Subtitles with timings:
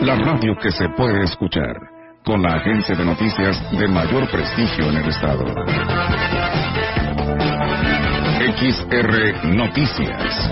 [0.00, 1.74] la radio que se puede escuchar,
[2.24, 5.44] con la agencia de noticias de mayor prestigio en el estado.
[8.58, 10.50] XR Noticias.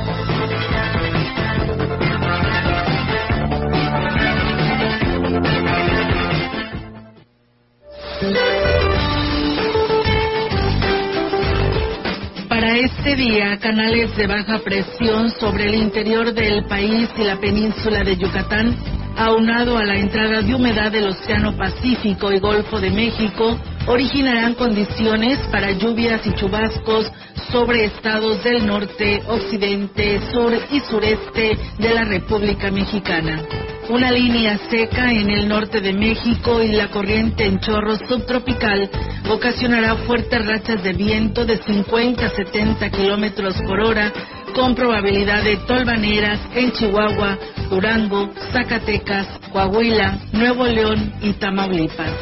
[12.49, 18.02] Para este día, canales de baja presión sobre el interior del país y la península
[18.02, 23.59] de Yucatán, aunado a la entrada de humedad del Océano Pacífico y Golfo de México,
[23.87, 27.10] originarán condiciones para lluvias y chubascos
[27.52, 33.43] sobre estados del norte, occidente, sur y sureste de la República Mexicana.
[33.90, 38.88] Una línea seca en el norte de México y la corriente en chorro subtropical
[39.30, 44.10] ocasionará fuertes rachas de viento de 50 a 70 kilómetros por hora,
[44.55, 47.37] con probabilidad de tolvaneras en Chihuahua,
[47.69, 52.13] Durango, Zacatecas, Coahuila, Nuevo León y Tamaulipas.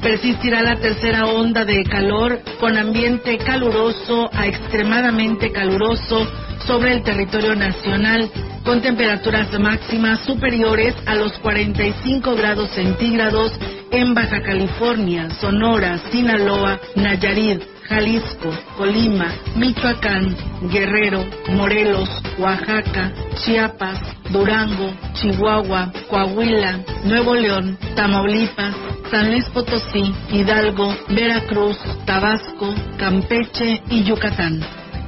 [0.00, 6.26] Persistirá la tercera onda de calor con ambiente caluroso a extremadamente caluroso
[6.66, 8.30] sobre el territorio nacional,
[8.64, 13.52] con temperaturas máximas superiores a los 45 grados centígrados
[13.90, 20.34] en Baja California, Sonora, Sinaloa, Nayarit, Jalisco, Colima, Michoacán,
[20.70, 28.74] Guerrero, Morelos, Oaxaca, Chiapas, Durango, Chihuahua, Coahuila, Nuevo León, Tamaulipas,
[29.10, 34.60] San Luis Potosí, Hidalgo, Veracruz, Tabasco, Campeche y Yucatán.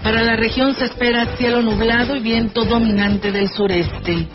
[0.02, 4.28] Para la región se espera cielo nublado y viento dominante del sureste.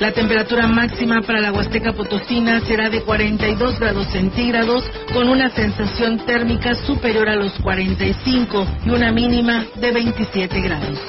[0.00, 6.24] La temperatura máxima para la Huasteca Potosina será de 42 grados centígrados con una sensación
[6.24, 11.00] térmica superior a los 45 y una mínima de 27 grados.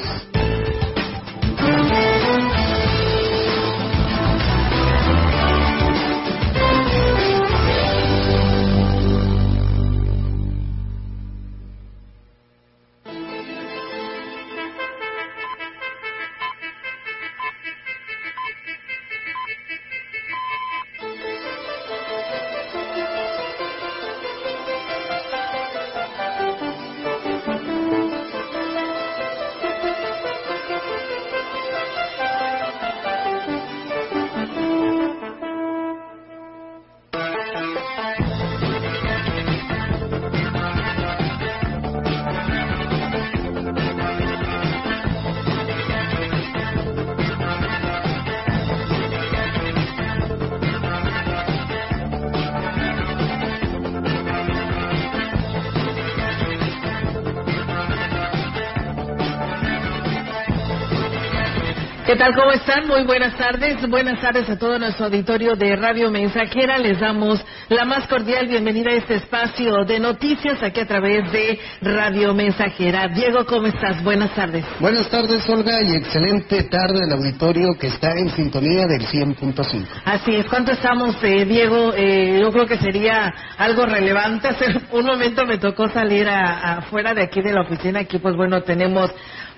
[62.20, 62.36] Tal?
[62.36, 62.86] ¿Cómo están?
[62.86, 63.78] Muy buenas tardes.
[63.90, 66.78] Buenas tardes a todo nuestro auditorio de Radio Mensajera.
[66.78, 71.58] Les damos la más cordial bienvenida a este espacio de noticias aquí a través de
[71.82, 73.08] Radio Mensajera.
[73.08, 74.04] Diego, ¿cómo estás?
[74.04, 74.66] Buenas tardes.
[74.82, 79.86] Buenas tardes, Olga, y excelente tarde al auditorio que está en sintonía del 100.5.
[80.04, 80.46] Así es.
[80.48, 81.94] ¿Cuánto estamos, eh, Diego?
[81.96, 84.48] Eh, yo creo que sería algo relevante.
[84.50, 88.02] Hace un momento me tocó salir afuera de aquí de la oficina.
[88.02, 89.10] Aquí, pues bueno, tenemos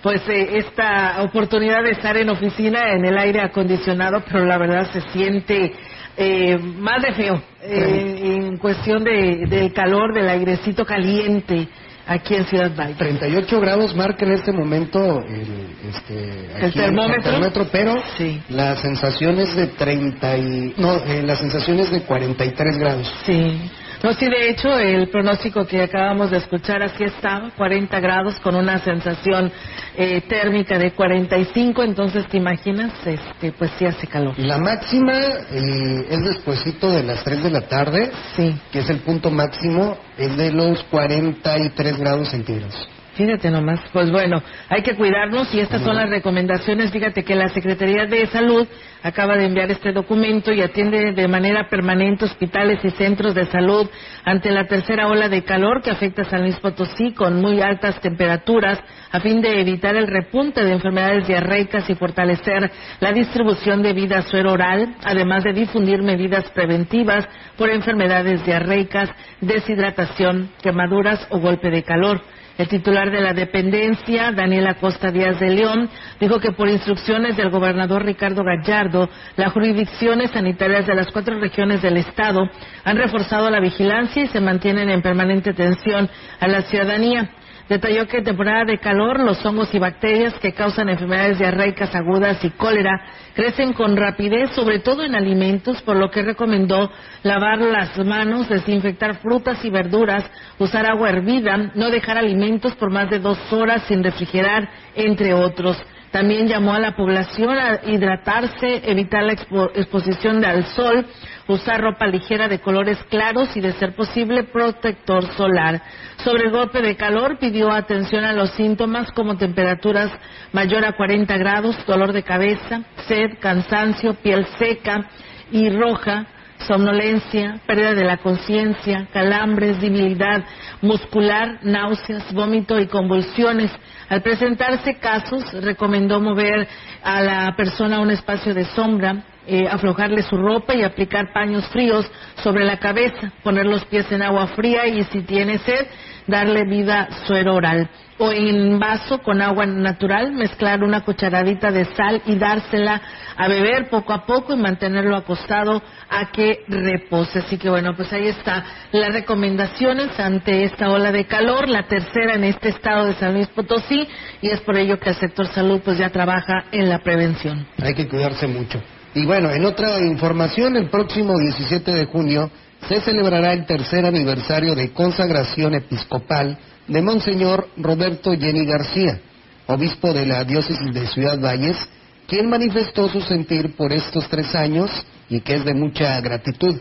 [0.04, 4.90] pues eh, esta oportunidad de estar en oficina en el aire acondicionado, pero la verdad
[4.92, 5.74] se siente
[6.18, 11.68] eh, más de feo eh, en cuestión de, del calor, del airecito caliente
[12.08, 12.96] aquí en Ciudad Valle.
[12.96, 17.24] 38 grados marca en este momento el, este, ¿El aquí termómetro?
[17.24, 18.42] termómetro, pero Sí.
[18.50, 23.14] la sensación es de 30 y, no, eh, la sensación es de 43 grados.
[23.26, 23.72] Sí.
[24.04, 28.56] No, sí, de hecho, el pronóstico que acabamos de escuchar aquí estaba, 40 grados con
[28.56, 29.52] una sensación
[29.96, 34.34] eh, térmica de 45, entonces te imaginas, este, pues sí hace calor.
[34.40, 35.14] La máxima
[35.52, 38.56] eh, es despuesito de las 3 de la tarde, Sí.
[38.72, 42.90] que es el punto máximo, es de los 43 grados centígrados.
[43.16, 46.92] Fíjate nomás, pues bueno, hay que cuidarnos y estas son las recomendaciones.
[46.92, 48.66] Fíjate que la Secretaría de Salud
[49.04, 53.90] acaba de enviar este documento y atiende de manera permanente hospitales y centros de salud
[54.24, 58.00] ante la tercera ola de calor que afecta a San Luis Potosí con muy altas
[58.00, 58.80] temperaturas
[59.12, 62.72] a fin de evitar el repunte de enfermedades diarreicas y fortalecer
[63.02, 67.28] la distribución de vida suero oral, además de difundir medidas preventivas
[67.58, 69.10] por enfermedades diarreicas,
[69.42, 72.22] deshidratación, quemaduras o golpe de calor.
[72.58, 75.90] El titular de la dependencia, Daniel Acosta Díaz de León,
[76.20, 81.82] dijo que por instrucciones del gobernador Ricardo Gallardo, las jurisdicciones sanitarias de las cuatro regiones
[81.82, 82.50] del Estado
[82.84, 86.10] han reforzado la vigilancia y se mantienen en permanente atención
[86.40, 87.30] a la ciudadanía.
[87.70, 92.44] Detalló que en temporada de calor los hongos y bacterias que causan enfermedades diarreicas agudas
[92.44, 93.02] y cólera
[93.34, 96.92] crecen con rapidez, sobre todo en alimentos, por lo que recomendó
[97.24, 100.30] lavar las manos, desinfectar frutas y verduras,
[100.60, 105.82] usar agua hervida, no dejar alimentos por más de dos horas sin refrigerar, entre otros.
[106.12, 111.06] También llamó a la población a hidratarse, evitar la exposición al sol,
[111.52, 115.82] usar ropa ligera de colores claros y, de ser posible, protector solar.
[116.24, 120.12] Sobre golpe de calor, pidió atención a los síntomas como temperaturas
[120.52, 125.10] mayor a 40 grados, dolor de cabeza, sed, cansancio, piel seca
[125.52, 126.26] y roja,
[126.68, 130.44] somnolencia, pérdida de la conciencia, calambres, debilidad
[130.82, 133.72] muscular, náuseas, vómito y convulsiones.
[134.10, 136.68] Al presentarse casos, recomendó mover
[137.04, 141.66] a la persona a un espacio de sombra, eh, aflojarle su ropa y aplicar paños
[141.70, 142.10] fríos
[142.44, 145.88] sobre la cabeza, poner los pies en agua fría y si tiene sed,
[146.28, 147.90] darle vida suero oral.
[148.20, 153.02] O en vaso con agua natural, mezclar una cucharadita de sal y dársela
[153.36, 157.40] a beber poco a poco y mantenerlo acostado a que repose.
[157.40, 162.36] Así que bueno, pues ahí está las recomendaciones ante esta ola de calor, la tercera
[162.36, 164.08] en este estado de San Luis Potosí,
[164.42, 167.66] y es por ello que el sector salud pues ya trabaja en la prevención.
[167.82, 168.80] Hay que cuidarse mucho.
[169.14, 172.50] Y bueno, en otra información, el próximo 17 de junio
[172.88, 179.20] se celebrará el tercer aniversario de consagración episcopal de Monseñor Roberto Jenny García,
[179.68, 181.78] obispo de la diócesis de Ciudad Valles,
[182.26, 184.90] quien manifestó su sentir por estos tres años
[185.30, 186.80] y que es de mucha gratitud.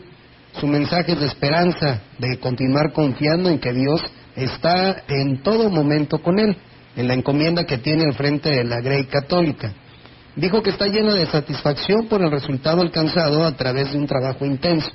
[0.60, 4.02] Su mensaje es de esperanza, de continuar confiando en que Dios
[4.36, 6.56] está en todo momento con él,
[6.96, 9.72] en la encomienda que tiene al frente de la Grey Católica.
[10.40, 14.46] Dijo que está lleno de satisfacción por el resultado alcanzado a través de un trabajo
[14.46, 14.90] intenso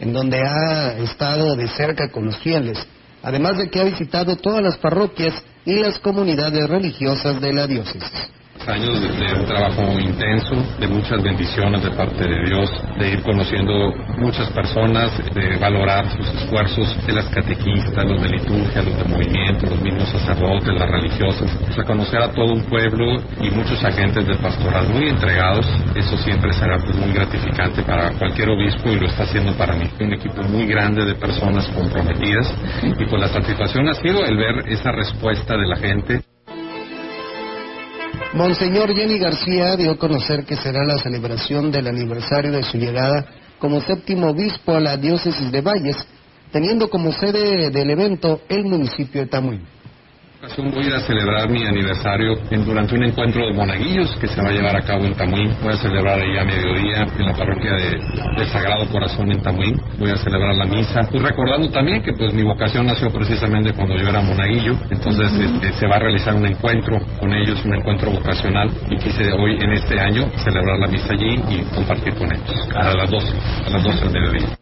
[0.00, 2.78] en donde ha estado de cerca con los fieles,
[3.22, 5.34] además de que ha visitado todas las parroquias
[5.66, 8.10] y las comunidades religiosas de la diócesis
[8.66, 13.92] años de, un trabajo intenso, de muchas bendiciones de parte de Dios, de ir conociendo
[14.18, 19.66] muchas personas, de valorar sus esfuerzos de las catequistas, los de liturgia, los de movimiento,
[19.66, 24.26] los mismos sacerdotes, las religiosas, o sea, conocer a todo un pueblo y muchos agentes
[24.26, 29.06] de pastoral muy entregados, eso siempre será pues, muy gratificante para cualquier obispo y lo
[29.06, 29.88] está haciendo para mí.
[30.00, 32.52] Un equipo muy grande de personas comprometidas
[32.82, 36.35] y pues la satisfacción ha sido el ver esa respuesta de la gente.
[38.32, 43.26] Monseñor Jenny García dio a conocer que será la celebración del aniversario de su llegada
[43.58, 45.96] como séptimo obispo a la diócesis de Valles,
[46.52, 49.75] teniendo como sede del evento el municipio de Tamuín
[50.40, 52.34] voy a celebrar mi aniversario
[52.64, 55.54] durante un encuentro de monaguillos que se va a llevar a cabo en Tamuín.
[55.62, 59.80] Voy a celebrar ahí a mediodía en la parroquia de, Sagrado Corazón en Tamuín.
[59.98, 61.00] Voy a celebrar la misa.
[61.10, 64.76] Pues recordando también que pues mi vocación nació precisamente cuando yo era monaguillo.
[64.90, 68.70] Entonces este, se va a realizar un encuentro con ellos, un encuentro vocacional.
[68.90, 72.94] Y quise hoy en este año celebrar la misa allí y compartir con ellos a
[72.94, 73.26] las 12,
[73.66, 74.58] a las 12 del mediodía.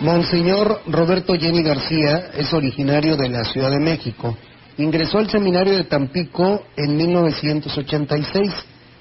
[0.00, 4.36] Monseñor Roberto Jenny García es originario de la Ciudad de México
[4.78, 8.52] Ingresó al seminario de Tampico en 1986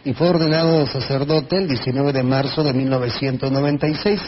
[0.05, 4.21] y fue ordenado sacerdote el 19 de marzo de 1996.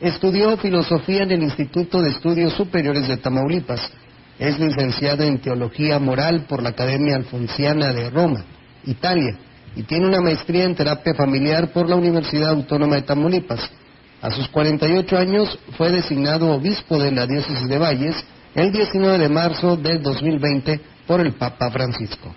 [0.00, 3.90] Estudió filosofía en el Instituto de Estudios Superiores de Tamaulipas.
[4.38, 8.44] Es licenciado en Teología Moral por la Academia Alfonsiana de Roma,
[8.84, 9.38] Italia,
[9.74, 13.70] y tiene una maestría en terapia familiar por la Universidad Autónoma de Tamaulipas.
[14.22, 18.24] A sus 48 años fue designado obispo de la diócesis de Valles
[18.56, 22.34] el 19 de marzo del 2020 por el Papa Francisco.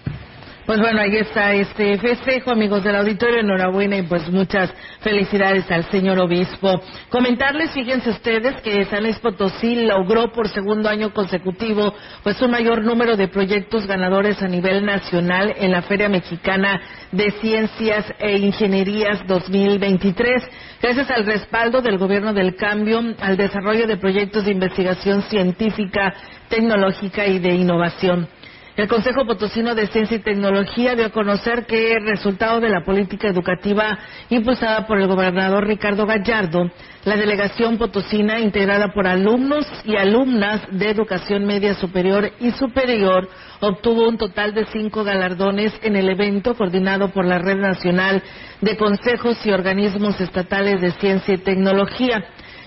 [0.70, 5.90] Pues bueno, ahí está este festejo, amigos del auditorio, enhorabuena y pues muchas felicidades al
[5.90, 6.80] señor obispo.
[7.10, 12.84] Comentarles, fíjense ustedes, que San Luis Potosí logró por segundo año consecutivo pues un mayor
[12.84, 16.80] número de proyectos ganadores a nivel nacional en la Feria Mexicana
[17.12, 20.44] de Ciencias e Ingenierías 2023,
[20.84, 26.14] gracias al respaldo del Gobierno del Cambio al desarrollo de proyectos de investigación científica,
[26.48, 28.39] tecnológica y de innovación.
[28.80, 32.86] El Consejo Potosino de Ciencia y Tecnología dio a conocer que el resultado de la
[32.86, 36.72] política educativa impulsada por el gobernador Ricardo Gallardo,
[37.04, 43.28] la delegación potosina integrada por alumnos y alumnas de educación media superior y superior
[43.60, 48.24] obtuvo un total de cinco galardones en el evento coordinado por la Red Nacional
[48.62, 52.24] de Consejos y Organismos Estatales de Ciencia y Tecnología.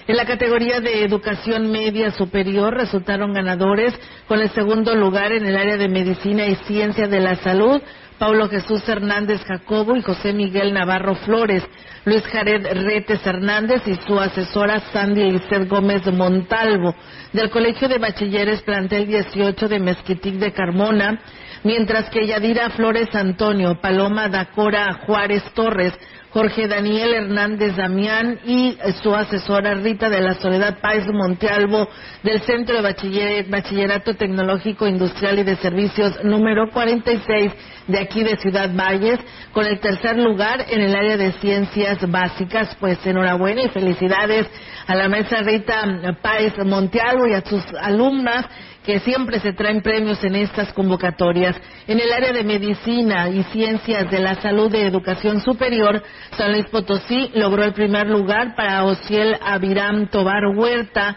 [0.08, 3.94] En la categoría de educación media superior resultaron ganadores
[4.26, 7.80] con el segundo lugar en el área de medicina y ciencia de la salud,
[8.18, 11.62] Paulo Jesús Hernández Jacobo y José Miguel Navarro Flores,
[12.04, 16.96] Luis Jared Retes Hernández y su asesora Sandy Lizeth Gómez Montalvo,
[17.32, 21.20] del Colegio de Bachilleres Plantel 18 de Mezquitic de Carmona,
[21.62, 25.92] mientras que Yadira Flores Antonio, Paloma Dacora Juárez Torres,
[26.32, 31.86] Jorge Daniel Hernández Damián y su asesora Rita de la Soledad Páez Montealvo
[32.22, 37.52] del Centro de Bachillerato Tecnológico Industrial y de Servicios número 46
[37.86, 39.20] de aquí de Ciudad Valles,
[39.52, 42.74] con el tercer lugar en el área de ciencias básicas.
[42.80, 44.46] Pues enhorabuena y felicidades
[44.86, 45.84] a la maestra Rita
[46.22, 48.46] Páez Montealvo y a sus alumnas
[48.84, 51.56] que siempre se traen premios en estas convocatorias.
[51.86, 56.02] En el área de medicina y ciencias de la salud de educación superior,
[56.36, 61.16] San Luis Potosí logró el primer lugar para Ociel Aviram Tobar Huerta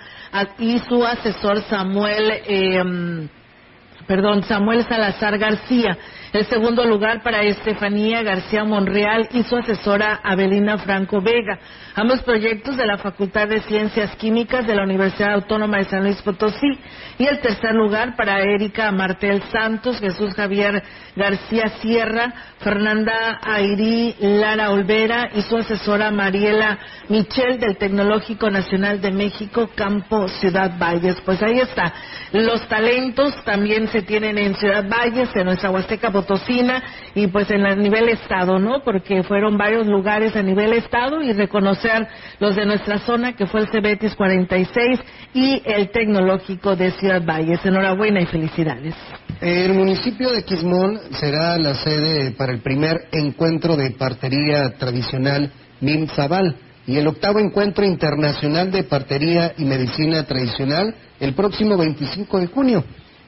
[0.60, 3.28] y su asesor Samuel, eh,
[4.06, 5.98] perdón, Samuel Salazar García.
[6.36, 11.58] El segundo lugar para Estefanía García Monreal y su asesora Abelina Franco Vega.
[11.96, 16.22] Ambos proyectos de la Facultad de Ciencias Químicas de la Universidad Autónoma de San Luis
[16.24, 16.78] Potosí.
[17.18, 20.84] Y el tercer lugar para Erika Martel Santos, Jesús Javier
[21.16, 26.78] García Sierra, Fernanda Airí Lara Olvera y su asesora Mariela
[27.08, 31.16] Michel del Tecnológico Nacional de México, Campo Ciudad Valles.
[31.24, 31.94] Pues ahí está.
[32.34, 37.66] Los talentos también se tienen en Ciudad Valles, en nuestra Huasteca Potosina y pues en
[37.66, 38.84] el nivel estado, ¿no?
[38.84, 42.08] Porque fueron varios lugares a nivel estado y reconocer
[42.40, 45.00] los de nuestra zona, que fue el Cebetis 46
[45.34, 47.64] y el Tecnológico de Ciudad Valles.
[47.66, 48.96] Enhorabuena y felicidades.
[49.40, 55.52] El municipio de Quismón será la sede para el primer encuentro de partería tradicional
[55.82, 56.56] MIM Zabal
[56.88, 62.84] y el octavo encuentro internacional de partería y medicina tradicional el próximo 25 de junio.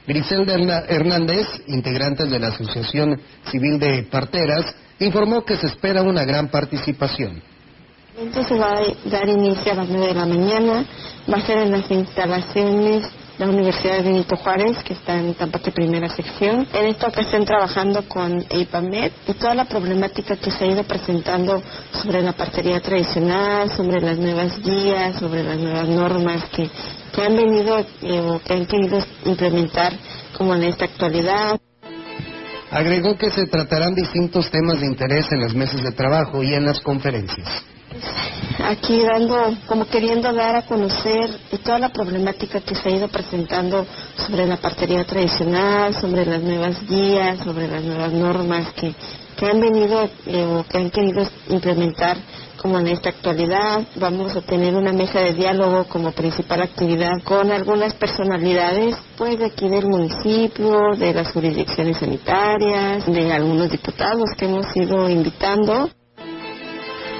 [0.08, 0.54] Griselda
[0.88, 7.42] Hernández, integrante de la Asociación Civil de Parteras, informó que se espera una gran participación.
[8.18, 10.86] Entonces se va a dar inicio a las 9 de la mañana,
[11.30, 13.04] va a ser en las instalaciones
[13.38, 16.66] de la Universidad de Benito Juárez, que está en Tampate Primera Sección.
[16.72, 20.84] En esto que estén trabajando con EIPAMED y toda la problemática que se ha ido
[20.84, 26.68] presentando sobre la partería tradicional, sobre las nuevas guías, sobre las nuevas normas que
[27.18, 29.92] que han venido eh, o que han querido implementar
[30.36, 31.58] como en esta actualidad.
[32.70, 36.64] Agregó que se tratarán distintos temas de interés en las mesas de trabajo y en
[36.64, 37.64] las conferencias.
[38.64, 41.30] Aquí dando, como queriendo dar a conocer
[41.64, 43.86] toda la problemática que se ha ido presentando
[44.16, 48.94] sobre la partería tradicional, sobre las nuevas guías, sobre las nuevas normas que,
[49.36, 52.16] que han venido eh, o que han querido implementar
[52.60, 53.82] como en esta actualidad.
[53.96, 59.46] Vamos a tener una mesa de diálogo como principal actividad con algunas personalidades, pues de
[59.46, 65.88] aquí del municipio, de las jurisdicciones sanitarias, de algunos diputados que hemos ido invitando.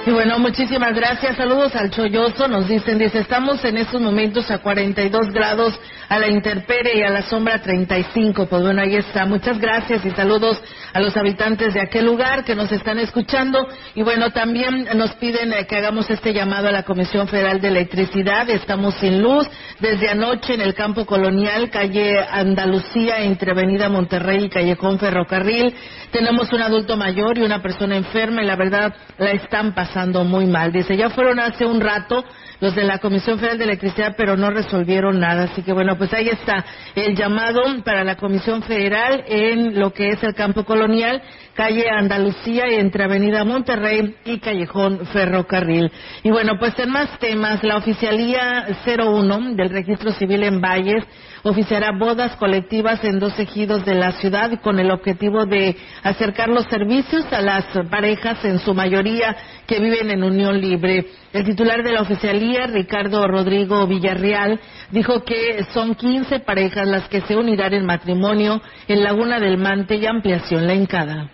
[0.05, 1.35] Y bueno, muchísimas gracias.
[1.35, 2.47] Saludos al Cholloso.
[2.47, 5.79] Nos dicen, dice, estamos en estos momentos a 42 grados
[6.09, 8.47] a la interpere y a la sombra 35.
[8.47, 9.25] Pues bueno, ahí está.
[9.25, 10.61] Muchas gracias y saludos
[10.91, 13.67] a los habitantes de aquel lugar que nos están escuchando.
[13.93, 17.67] Y bueno, también nos piden eh, que hagamos este llamado a la Comisión Federal de
[17.67, 18.49] Electricidad.
[18.49, 19.47] Estamos sin luz
[19.79, 25.75] desde anoche en el campo colonial, calle Andalucía, entre Avenida Monterrey y Callejón Ferrocarril.
[26.11, 30.47] Tenemos un adulto mayor y una persona enferma y la verdad la están pasando muy
[30.47, 30.71] mal.
[30.71, 32.25] Dice, ya fueron hace un rato
[32.59, 35.43] los de la Comisión Federal de Electricidad, pero no resolvieron nada.
[35.43, 36.65] Así que bueno, pues ahí está
[36.95, 41.21] el llamado para la Comisión Federal en lo que es el campo colonial,
[41.53, 45.91] calle Andalucía entre Avenida Monterrey y Callejón Ferrocarril.
[46.23, 51.03] Y bueno, pues en más temas, la Oficialía 01 del Registro Civil en Valles
[51.43, 56.65] oficiará bodas colectivas en dos ejidos de la ciudad con el objetivo de acercar los
[56.65, 59.35] servicios a las parejas, en su mayoría
[59.67, 61.05] que viven en unión libre.
[61.33, 64.59] El titular de la oficialía, Ricardo Rodrigo Villarreal,
[64.91, 69.95] dijo que son 15 parejas las que se unirán en matrimonio en Laguna del Mante
[69.95, 71.29] y Ampliación La Encada.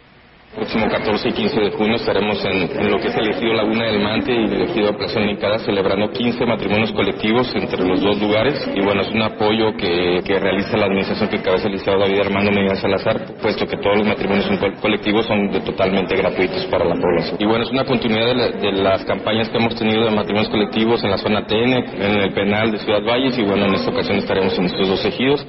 [0.55, 3.99] Próximo 14 y 15 de junio estaremos en, lo que es el ejido Laguna del
[3.99, 8.81] Mante y el ejido Plaza Unicada celebrando 15 matrimonios colectivos entre los dos lugares y
[8.81, 12.75] bueno, es un apoyo que, realiza la administración que cabeza el licenciado David Armando Medina
[12.75, 14.47] Salazar, puesto que todos los matrimonios
[14.81, 17.37] colectivos son totalmente gratuitos para la población.
[17.39, 21.11] Y bueno, es una continuidad de, las campañas que hemos tenido de matrimonios colectivos en
[21.11, 24.57] la zona TN, en el penal de Ciudad Valles y bueno, en esta ocasión estaremos
[24.59, 25.45] en estos dos ejidos.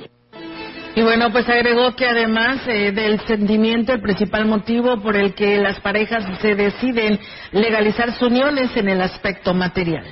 [0.97, 5.59] Y bueno, pues agregó que además eh, del sentimiento, el principal motivo por el que
[5.59, 7.21] las parejas se deciden
[7.53, 10.07] legalizar sus uniones en el aspecto material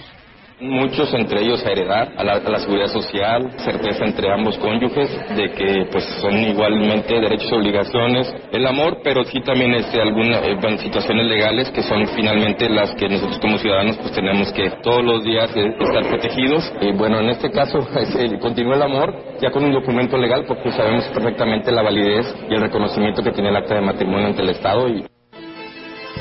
[0.61, 5.87] muchos entre ellos a heredar, a la, seguridad social, certeza entre ambos cónyuges de que
[5.91, 11.27] pues son igualmente derechos y obligaciones, el amor, pero sí también este, algunas eh, situaciones
[11.27, 15.51] legales que son finalmente las que nosotros como ciudadanos pues tenemos que todos los días
[15.57, 16.73] eh, estar protegidos.
[16.81, 17.79] Y bueno, en este caso
[18.41, 22.61] continúa el amor ya con un documento legal porque sabemos perfectamente la validez y el
[22.61, 25.05] reconocimiento que tiene el acta de matrimonio ante el Estado y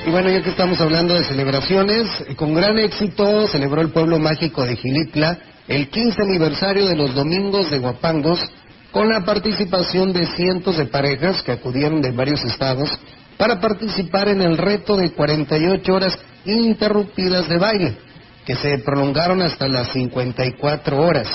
[0.05, 4.65] y bueno, ya que estamos hablando de celebraciones, con gran éxito celebró el pueblo mágico
[4.65, 8.39] de Gilitla el 15 aniversario de los Domingos de Guapangos,
[8.91, 12.89] con la participación de cientos de parejas que acudieron de varios estados
[13.37, 17.97] para participar en el reto de 48 horas ininterrumpidas de baile,
[18.45, 21.29] que se prolongaron hasta las 54 horas.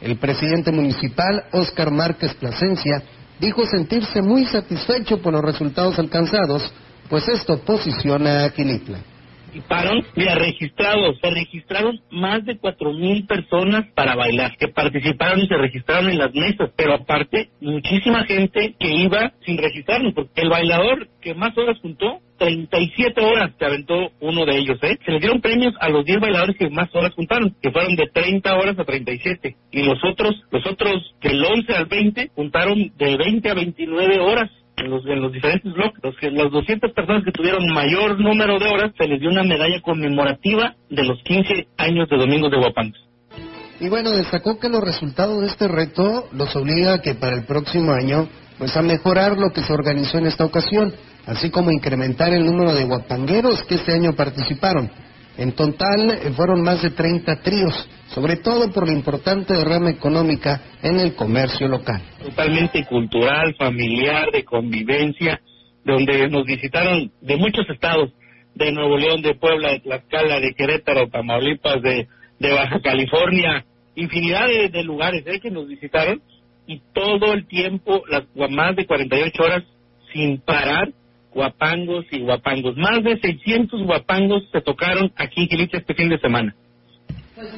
[0.00, 3.02] El presidente municipal, Óscar Márquez Plasencia,
[3.40, 6.72] dijo sentirse muy satisfecho por los resultados alcanzados
[7.12, 9.00] pues esto posiciona a Quilitla.
[9.44, 15.46] Participaron, mira, registrados, se registraron más de cuatro mil personas para bailar, que participaron y
[15.46, 20.48] se registraron en las mesas, pero aparte, muchísima gente que iba sin registrarnos, porque el
[20.48, 24.98] bailador que más horas juntó, 37 horas se aventó uno de ellos, ¿eh?
[25.04, 28.06] Se le dieron premios a los 10 bailadores que más horas juntaron, que fueron de
[28.06, 29.54] 30 horas a 37.
[29.70, 34.50] Y los otros, los otros del 11 al 20 juntaron de 20 a 29 horas
[34.76, 36.02] en los, en los diferentes bloques.
[36.02, 39.42] Los, que, las 200 personas que tuvieron mayor número de horas se les dio una
[39.42, 43.00] medalla conmemorativa de los 15 años de Domingo de Guapangos.
[43.80, 47.44] Y bueno, destacó que los resultados de este reto los obliga a que para el
[47.44, 50.94] próximo año, pues a mejorar lo que se organizó en esta ocasión,
[51.26, 54.88] así como incrementar el número de guapangueros que este año participaron.
[55.38, 60.60] En total eh, fueron más de 30 tríos, sobre todo por la importante derrama económica
[60.82, 62.02] en el comercio local.
[62.22, 65.40] Totalmente cultural, familiar, de convivencia,
[65.84, 68.10] donde nos visitaron de muchos estados,
[68.54, 72.08] de Nuevo León, de Puebla, de Tlaxcala, de Querétaro, Tamaulipas, de,
[72.38, 75.40] Baja California, infinidad de, lugares ¿eh?
[75.40, 76.20] que nos visitaron
[76.66, 79.64] y todo el tiempo, las más de 48 horas
[80.12, 80.92] sin parar,
[81.34, 82.76] guapangos y guapangos.
[82.76, 86.54] Más de 600 guapangos se tocaron aquí en Quilita este fin de semana.
[87.34, 87.48] Pues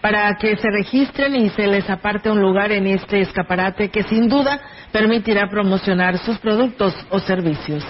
[0.00, 4.28] para que se registren y se les aparte un lugar en este escaparate que sin
[4.28, 4.58] duda
[4.92, 7.84] permitirá promocionar sus productos o servicios.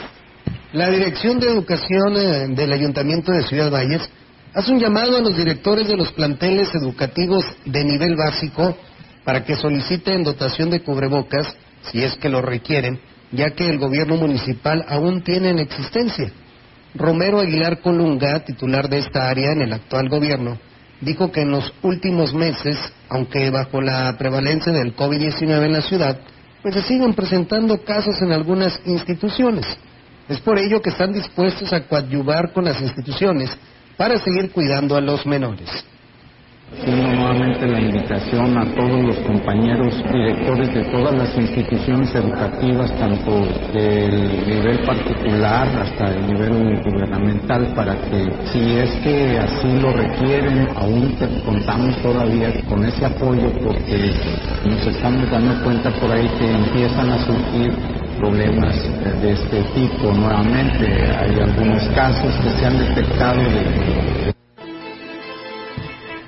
[0.72, 4.10] La Dirección de Educación eh, del Ayuntamiento de Ciudad Valles
[4.56, 8.74] hace un llamado a los directores de los planteles educativos de nivel básico
[9.22, 12.98] para que soliciten dotación de cubrebocas si es que lo requieren,
[13.32, 16.32] ya que el gobierno municipal aún tiene en existencia.
[16.94, 20.58] Romero Aguilar Colunga, titular de esta área en el actual gobierno,
[21.02, 22.78] dijo que en los últimos meses,
[23.10, 26.18] aunque bajo la prevalencia del COVID-19 en la ciudad,
[26.62, 29.66] pues se siguen presentando casos en algunas instituciones.
[30.30, 33.50] Es por ello que están dispuestos a coadyuvar con las instituciones
[33.96, 35.68] para seguir cuidando a los menores.
[36.72, 43.46] Haciendo nuevamente la invitación a todos los compañeros directores de todas las instituciones educativas, tanto
[43.72, 50.68] del nivel particular hasta el nivel gubernamental, para que si es que así lo requieren,
[50.76, 54.12] aún contamos todavía con ese apoyo porque
[54.64, 57.72] nos estamos dando cuenta por ahí que empiezan a surgir
[58.18, 58.74] problemas
[59.22, 60.84] de este tipo nuevamente.
[61.16, 64.36] Hay algunos casos que se han detectado de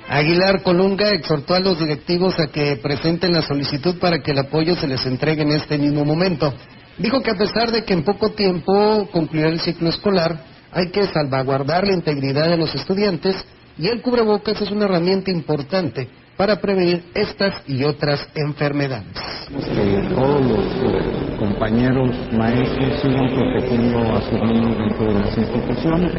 [0.09, 4.75] Aguilar Colunga exhortó a los directivos a que presenten la solicitud para que el apoyo
[4.75, 6.51] se les entregue en este mismo momento.
[6.97, 11.05] Dijo que a pesar de que en poco tiempo concluirá el ciclo escolar, hay que
[11.05, 13.35] salvaguardar la integridad de los estudiantes
[13.77, 19.11] y el cubrebocas es una herramienta importante para prevenir estas y otras enfermedades.
[19.49, 26.13] Que todos los eh, compañeros maestros sigan protegiendo a sus niños dentro de las instituciones.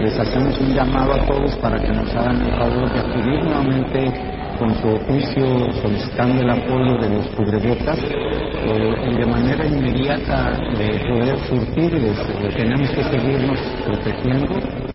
[0.00, 4.38] Les hacemos un llamado a todos para que nos hagan el favor de acudir nuevamente
[4.58, 11.38] con su oficio solicitando el apoyo de los cubrebocas eh, de manera inmediata de poder
[11.40, 12.16] surtirles.
[12.56, 14.87] tenemos que seguirnos protegiendo.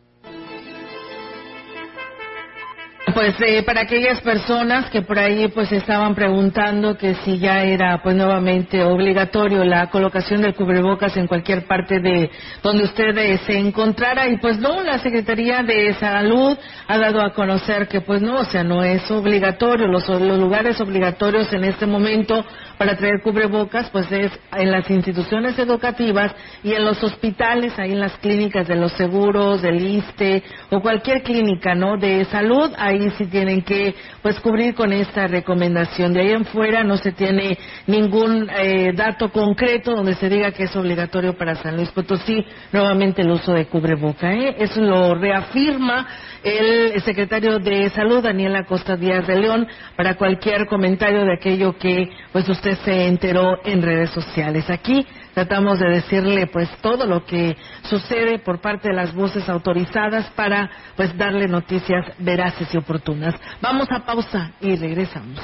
[3.14, 8.02] Pues eh, para aquellas personas que por ahí pues estaban preguntando que si ya era
[8.02, 12.32] pues nuevamente obligatorio la colocación del cubrebocas en cualquier parte de
[12.64, 17.34] donde usted eh, se encontrara y pues no, la Secretaría de Salud ha dado a
[17.34, 21.86] conocer que pues no, o sea, no es obligatorio, los, los lugares obligatorios en este
[21.86, 22.44] momento
[22.78, 28.00] para traer cubrebocas pues es en las instituciones educativas y en los hospitales, ahí en
[28.00, 31.98] las clínicas de los seguros, del ISTE o cualquier clínica, ¿no?
[31.98, 36.14] De salud, ahí si tienen que pues cubrir con esta recomendación.
[36.14, 40.64] De ahí en fuera no se tiene ningún eh, dato concreto donde se diga que
[40.64, 44.34] es obligatorio para San Luis Potosí nuevamente el uso de cubreboca.
[44.34, 44.56] ¿eh?
[44.60, 46.08] Eso lo reafirma
[46.44, 52.10] el secretario de Salud, Daniel Acosta Díaz de León, para cualquier comentario de aquello que
[52.32, 54.70] pues usted se enteró en redes sociales.
[54.70, 60.30] Aquí tratamos de decirle pues todo lo que sucede por parte de las voces autorizadas
[60.32, 63.36] para pues darle noticias veraces y oportunas.
[63.62, 65.40] Vamos a pausa y regresamos.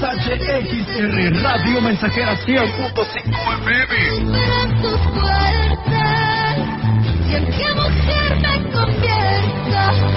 [0.00, 2.94] XR Radio Mensajera 100.5
[3.62, 4.30] FM.
[4.80, 6.56] tus puertas,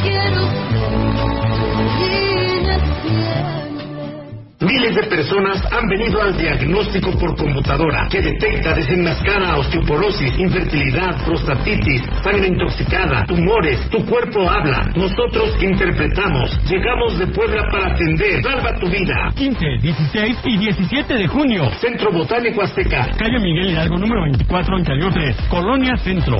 [0.04, 0.61] quiero
[4.71, 12.01] Miles de personas han venido al diagnóstico por computadora que detecta, desenmascara osteoporosis, infertilidad, prostatitis,
[12.23, 13.81] sangre intoxicada, tumores.
[13.89, 14.79] Tu cuerpo habla.
[14.95, 16.57] Nosotros interpretamos.
[16.69, 18.41] Llegamos de Puebla para atender.
[18.41, 19.34] Salva tu vida.
[19.36, 21.69] 15, 16 y 17 de junio.
[21.81, 23.10] Centro Botánico Azteca.
[23.17, 25.36] Calle Miguel Hidalgo número 24, interior 3.
[25.49, 26.38] Colonia Centro.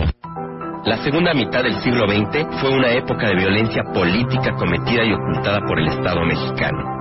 [0.86, 5.60] La segunda mitad del siglo XX fue una época de violencia política cometida y ocultada
[5.68, 7.01] por el Estado mexicano.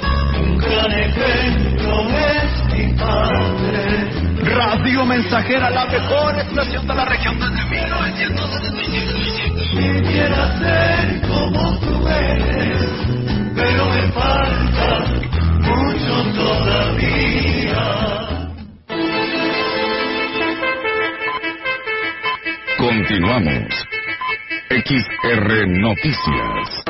[0.41, 4.09] un gran ejemplo es mi padre.
[4.43, 9.21] Radio Mensajera, la mejor estación de la región desde 1975.
[9.71, 12.91] Quisiera ser como tú eres,
[13.55, 15.05] pero me falta
[15.59, 18.01] mucho todavía.
[22.77, 23.87] Continuamos.
[24.69, 26.80] XR Noticias.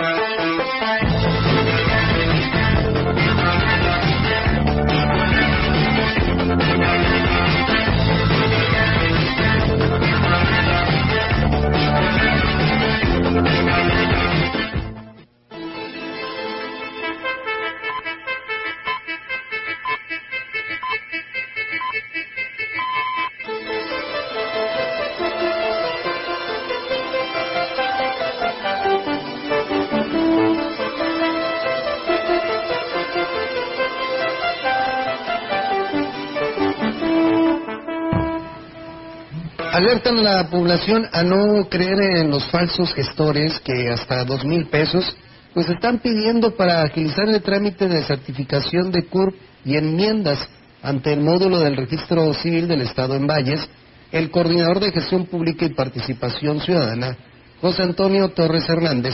[40.03, 44.65] Alertan a la población a no creer en los falsos gestores que hasta dos mil
[44.65, 45.15] pesos
[45.53, 50.39] pues están pidiendo para agilizar el trámite de certificación de CURP y enmiendas
[50.81, 53.69] ante el módulo del registro civil del Estado en Valles,
[54.11, 57.15] el coordinador de gestión pública y participación ciudadana,
[57.61, 59.13] José Antonio Torres Hernández,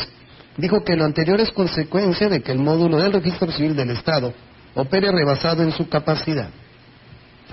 [0.56, 4.34] dijo que lo anterior es consecuencia de que el módulo del registro civil del Estado
[4.74, 6.50] opere rebasado en su capacidad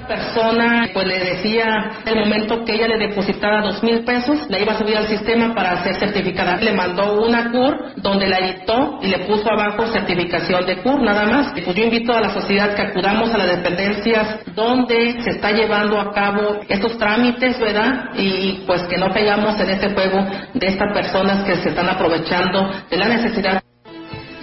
[0.07, 4.73] persona pues le decía el momento que ella le depositaba dos mil pesos, la iba
[4.73, 6.57] a subir al sistema para ser certificada.
[6.57, 11.25] Le mandó una CUR donde la editó y le puso abajo certificación de CUR nada
[11.27, 11.53] más.
[11.53, 16.01] Pues yo invito a la sociedad que acudamos a las dependencias donde se está llevando
[16.01, 18.11] a cabo estos trámites, ¿verdad?
[18.17, 22.71] Y pues que no caigamos en ese juego de estas personas que se están aprovechando
[22.91, 23.63] de la necesidad.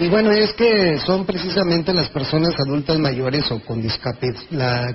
[0.02, 3.80] Y bueno, es que son precisamente las personas adultas mayores o con,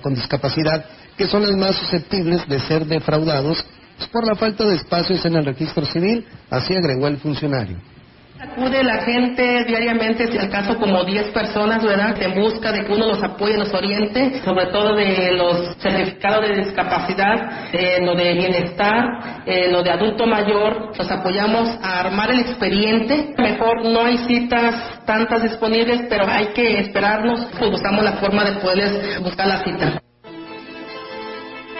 [0.02, 3.65] con discapacidad que son las más susceptibles de ser defraudados
[4.12, 7.78] por la falta de espacios en el registro civil, así agregó el funcionario.
[8.39, 12.93] Acude la gente diariamente, si al caso como 10 personas, ¿verdad?, en busca de que
[12.93, 18.34] uno los apoye, los oriente, sobre todo de los certificados de discapacidad, eh, lo de
[18.34, 23.34] bienestar, eh, lo de adulto mayor, los apoyamos a armar el expediente.
[23.38, 28.60] Mejor no hay citas tantas disponibles, pero hay que esperarnos, pues buscamos la forma de
[28.60, 30.07] poderles buscar la cita.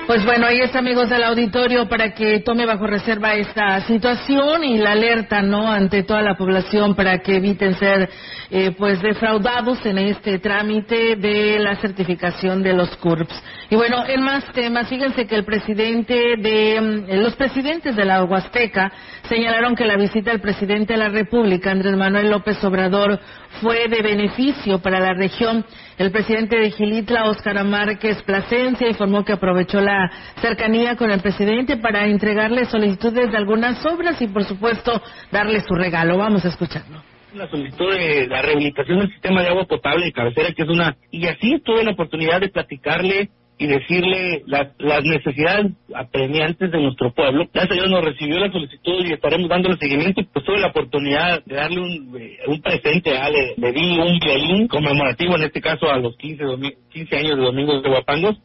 [0.08, 4.78] Pues bueno, ahí está, amigos del auditorio, para que tome bajo reserva esta situación y
[4.78, 8.10] la alerta, ¿no?, ante toda la población para que eviten ser,
[8.50, 13.44] eh, pues, defraudados en este trámite de la certificación de los CURPS.
[13.70, 18.24] Y bueno, en más temas, fíjense que el presidente de, mm, los presidentes de la
[18.24, 18.90] Huasteca
[19.28, 23.20] señalaron que la visita del presidente de la República, Andrés Manuel López Obrador,
[23.62, 25.66] fue de beneficio para la región.
[25.98, 31.78] El presidente de Gilitla, Óscar Márquez Plasencia, informó que aprovechó la cercanía con el presidente
[31.78, 36.18] para entregarle solicitudes de algunas obras y, por supuesto, darle su regalo.
[36.18, 37.02] Vamos a escucharlo
[37.34, 40.98] la solicitud de la rehabilitación del sistema de agua potable de cabecera, que es una...
[41.12, 47.12] Y así tuve la oportunidad de platicarle y decirle las, las necesidades apremiantes de nuestro
[47.14, 47.48] pueblo.
[47.54, 50.22] Gracias a Dios nos recibió la solicitud y estaremos dándole seguimiento.
[50.32, 54.68] Pues tuve la oportunidad de darle un, eh, un presente, le, le, di un violín
[54.68, 56.44] conmemorativo, en este caso a los 15,
[56.90, 58.38] 15 años de Domingos de Guapangos,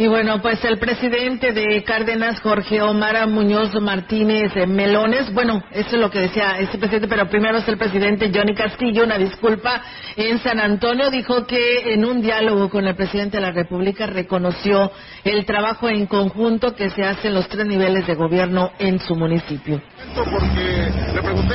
[0.00, 6.00] y bueno, pues el presidente de Cárdenas, Jorge Omar Muñoz Martínez Melones, bueno, eso es
[6.00, 9.82] lo que decía este presidente, pero primero es el presidente Johnny Castillo, una disculpa,
[10.16, 14.90] en San Antonio dijo que en un diálogo con el presidente de la República reconoció
[15.22, 19.14] el trabajo en conjunto que se hace en los tres niveles de gobierno en su
[19.14, 19.82] municipio.
[20.14, 21.54] Porque le pregunté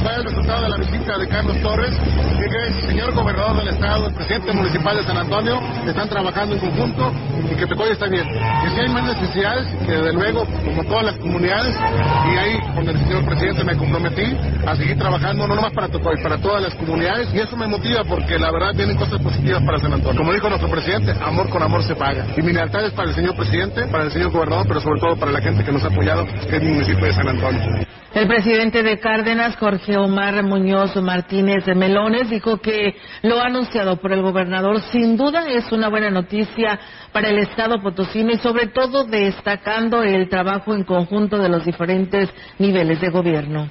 [0.00, 1.94] cuál es el resultado de la visita de Carlos Torres,
[2.38, 6.60] que el señor gobernador del estado, el presidente municipal de San Antonio, están trabajando en
[6.60, 7.12] conjunto
[7.50, 8.26] y que te está bien.
[8.26, 12.88] Que si hay más necesidades, que desde luego, como todas las comunidades, y ahí con
[12.88, 16.74] el señor presidente me comprometí a seguir trabajando no nomás para Tocoy, para todas las
[16.74, 20.20] comunidades, y eso me motiva porque la verdad vienen cosas positivas para San Antonio.
[20.20, 22.24] Como dijo nuestro presidente, amor con amor se paga.
[22.36, 25.16] Y mi lealtad es para el señor presidente, para el señor gobernador, pero sobre todo
[25.16, 27.86] para la gente que nos ha apoyado, que es el municipio de San Antonio.
[28.16, 34.10] El presidente de Cárdenas, Jorge Omar Muñoz Martínez de Melones, dijo que lo anunciado por
[34.10, 34.80] el gobernador.
[34.90, 36.80] Sin duda es una buena noticia
[37.12, 42.30] para el Estado potosino y sobre todo destacando el trabajo en conjunto de los diferentes
[42.58, 43.68] niveles de gobierno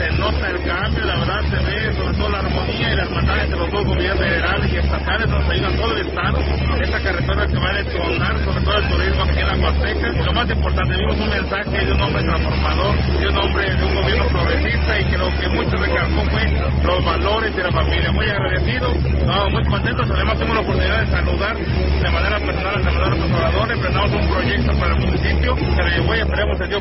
[0.00, 3.44] se nota el cambio, la verdad se ve sobre todo la armonía y la hermandad
[3.44, 6.38] entre los dos gobiernos federales y estatales, nos ayudan todo el Estado.
[6.80, 10.08] Esta carretera que va a detonar sobre todo el turismo aquí en la Huasteca.
[10.24, 13.94] Lo más importante, vimos un mensaje de un hombre transformador, de un hombre de un
[13.94, 16.44] gobierno progresista y que lo que mucho recalcó fue
[16.82, 18.12] los valores de la familia.
[18.12, 18.94] Muy agradecido,
[19.26, 20.10] no, muy contentos.
[20.10, 23.72] Además, tengo la oportunidad de saludar de manera personal al senador Obrador.
[23.72, 26.79] Empezamos un proyecto para el municipio que lo llevó y esperemos a Dios.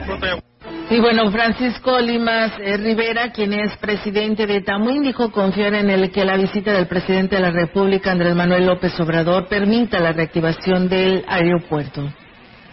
[0.91, 6.09] Y bueno, Francisco Limas eh, Rivera, quien es presidente de Tamuín, dijo confiar en el
[6.09, 10.89] que la visita del presidente de la República, Andrés Manuel López Obrador, permita la reactivación
[10.89, 12.11] del aeropuerto.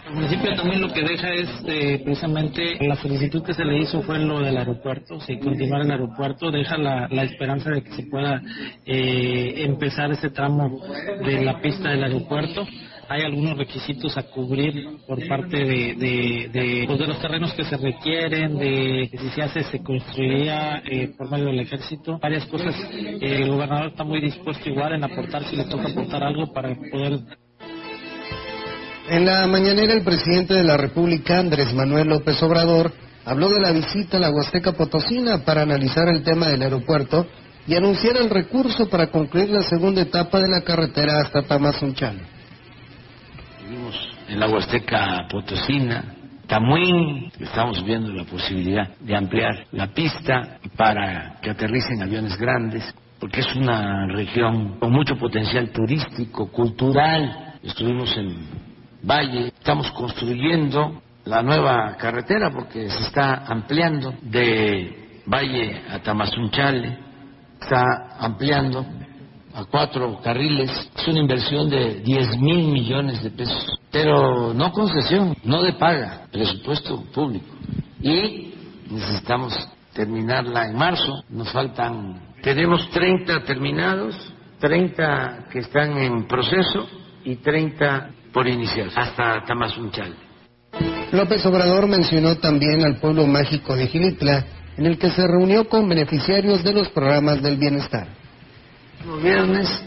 [0.07, 4.01] El municipio también lo que deja es eh, precisamente la solicitud que se le hizo
[4.01, 8.03] fue lo del aeropuerto, si continuar el aeropuerto deja la, la esperanza de que se
[8.03, 8.41] pueda
[8.85, 10.79] eh, empezar ese tramo
[11.23, 12.65] de la pista del aeropuerto
[13.09, 17.77] hay algunos requisitos a cubrir por parte de, de, pues de los terrenos que se
[17.77, 22.75] requieren, de si se hace, se construiría eh, por medio del ejército, varias cosas.
[22.91, 27.19] el gobernador está muy dispuesto igual en aportar, si le toca aportar algo para poder
[29.09, 32.91] en la mañanera, el presidente de la República, Andrés Manuel López Obrador,
[33.23, 37.25] habló de la visita a la Huasteca Potosina para analizar el tema del aeropuerto
[37.67, 42.36] y anunciar el recurso para concluir la segunda etapa de la carretera hasta Tamazunchal
[44.27, 46.03] en la Huasteca Potosina,
[46.47, 52.83] Tamuín, estamos viendo la posibilidad de ampliar la pista para que aterricen aviones grandes,
[53.19, 57.55] porque es una región con mucho potencial turístico, cultural.
[57.63, 58.67] Estuvimos en
[59.03, 66.97] Valle, estamos construyendo la nueva carretera porque se está ampliando de Valle a Tamazunchale,
[67.59, 68.85] está ampliando
[69.53, 70.71] a cuatro carriles.
[70.95, 76.27] Es una inversión de 10 mil millones de pesos, pero no concesión, no de paga,
[76.31, 77.47] presupuesto público.
[78.01, 78.53] Y
[78.89, 79.53] necesitamos
[79.93, 84.15] terminarla en marzo, nos faltan, tenemos 30 terminados,
[84.59, 86.87] 30 que están en proceso
[87.23, 90.13] y 30 por iniciar, hasta Tamazunchal.
[91.11, 94.45] López Obrador mencionó también al pueblo mágico de Gilitla,
[94.77, 98.07] en el que se reunió con beneficiarios de los programas del bienestar.
[99.05, 99.83] Los viernes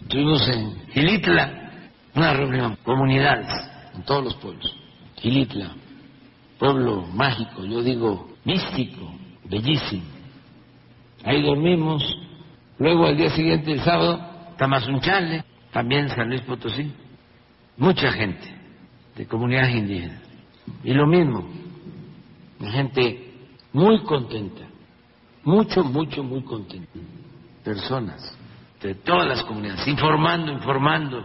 [0.00, 1.61] estuvimos en Gilitla,
[2.14, 3.48] una reunión, comunidades,
[3.94, 4.74] en todos los pueblos.
[5.16, 5.72] Gilitla,
[6.58, 9.12] pueblo mágico, yo digo místico,
[9.44, 10.04] bellísimo.
[11.24, 12.02] Ahí dormimos.
[12.78, 14.20] Luego al día siguiente, el sábado,
[14.56, 16.92] Tamazunchale, también San Luis Potosí.
[17.76, 18.54] Mucha gente
[19.16, 20.20] de comunidades indígenas.
[20.84, 21.48] Y lo mismo,
[22.60, 23.32] gente
[23.72, 24.62] muy contenta,
[25.44, 26.98] mucho, mucho, muy contenta.
[27.64, 28.36] Personas
[28.80, 31.24] de todas las comunidades, informando, informando.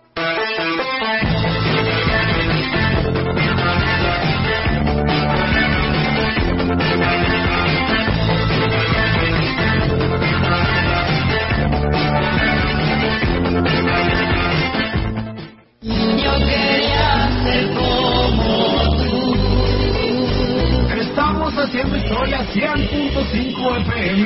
[22.53, 24.23] 100.5 FM.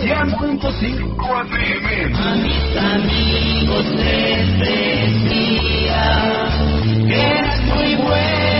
[0.00, 1.88] 100.5 FM.
[2.14, 6.04] A mis amigos les decía
[7.08, 8.59] que eras muy bueno.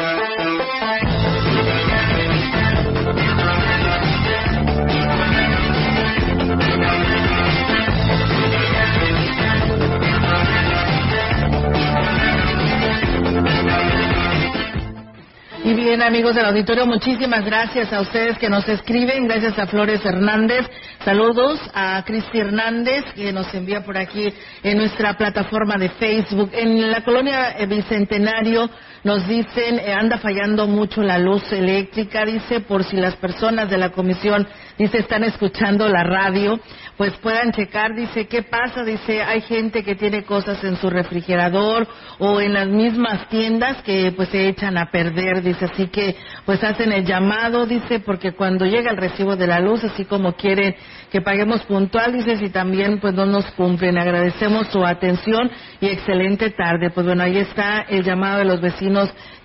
[15.71, 20.03] Y bien, amigos del auditorio, muchísimas gracias a ustedes que nos escriben, gracias a Flores
[20.03, 20.69] Hernández,
[21.05, 26.49] saludos a Cristi Hernández que nos envía por aquí en nuestra plataforma de Facebook.
[26.51, 28.69] En la colonia Bicentenario
[29.03, 33.77] nos dicen, eh, anda fallando mucho la luz eléctrica, dice, por si las personas de
[33.77, 34.47] la comisión,
[34.77, 36.59] dice, están escuchando la radio,
[36.97, 38.83] pues puedan checar, dice, ¿qué pasa?
[38.83, 41.87] Dice, hay gente que tiene cosas en su refrigerador
[42.19, 46.63] o en las mismas tiendas que pues se echan a perder, dice, así que pues
[46.63, 50.75] hacen el llamado, dice, porque cuando llega el recibo de la luz, así como quieren
[51.11, 53.97] que paguemos puntual, dice, si también pues no nos cumplen.
[53.97, 56.89] Agradecemos su atención y excelente tarde.
[56.91, 58.90] Pues bueno, ahí está el llamado de los vecinos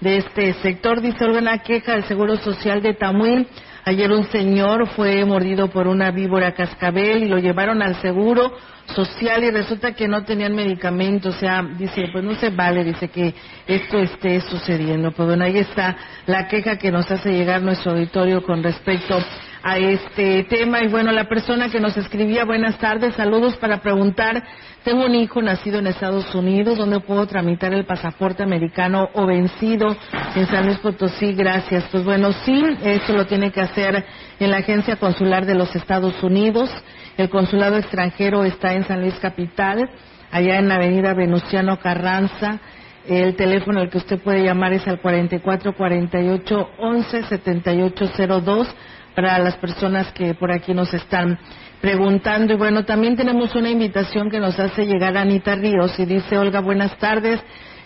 [0.01, 1.01] de este sector.
[1.01, 3.47] Dice una queja del Seguro Social de Tamuín
[3.89, 8.53] Ayer un señor fue mordido por una víbora cascabel y lo llevaron al seguro
[8.97, 13.07] social y resulta que no tenían medicamento, o sea, dice, pues no se vale, dice
[13.07, 13.33] que
[13.65, 15.13] esto esté sucediendo.
[15.13, 19.19] Pues bueno, ahí está la queja que nos hace llegar nuestro auditorio con respecto
[19.67, 20.81] a este tema.
[20.85, 24.41] Y bueno, la persona que nos escribía, buenas tardes, saludos para preguntar,
[24.85, 29.97] tengo un hijo nacido en Estados Unidos, ¿dónde puedo tramitar el pasaporte americano o vencido
[30.37, 31.33] en San Luis Potosí?
[31.33, 31.83] Gracias.
[31.91, 34.05] Pues bueno, sí, esto lo tiene que hacer
[34.39, 36.71] en la Agencia Consular de los Estados Unidos.
[37.17, 39.91] El consulado extranjero está en San Luis Capital,
[40.31, 42.61] allá en la avenida Venustiano Carranza.
[43.09, 48.69] El teléfono al que usted puede llamar es al 4448 11 7802
[49.17, 51.39] para las personas que por aquí nos están
[51.81, 52.53] preguntando.
[52.53, 56.61] Y bueno, también tenemos una invitación que nos hace llegar Anita Ríos y dice, Olga,
[56.61, 57.41] buenas tardes.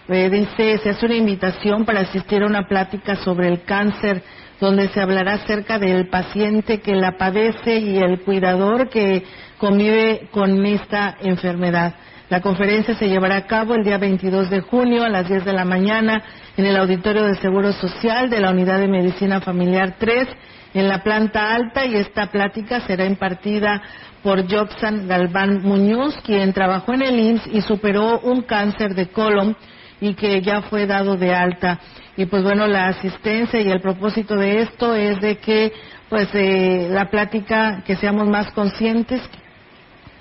[0.08, 4.24] Eh, dice, se hace una invitación para asistir a una plática sobre el cáncer,
[4.60, 9.22] donde se hablará acerca del paciente que la padece y el cuidador que
[9.56, 11.94] convive con esta enfermedad.
[12.28, 15.52] La conferencia se llevará a cabo el día 22 de junio a las 10 de
[15.52, 16.22] la mañana
[16.56, 20.28] en el Auditorio de Seguro Social de la Unidad de Medicina Familiar 3
[20.74, 23.82] en la planta alta y esta plática será impartida
[24.22, 29.56] por Joxan Galván Muñoz, quien trabajó en el IMSS y superó un cáncer de colon
[30.00, 31.80] y que ya fue dado de alta.
[32.16, 35.72] Y pues bueno, la asistencia y el propósito de esto es de que
[36.08, 39.22] pues eh, la plática, que seamos más conscientes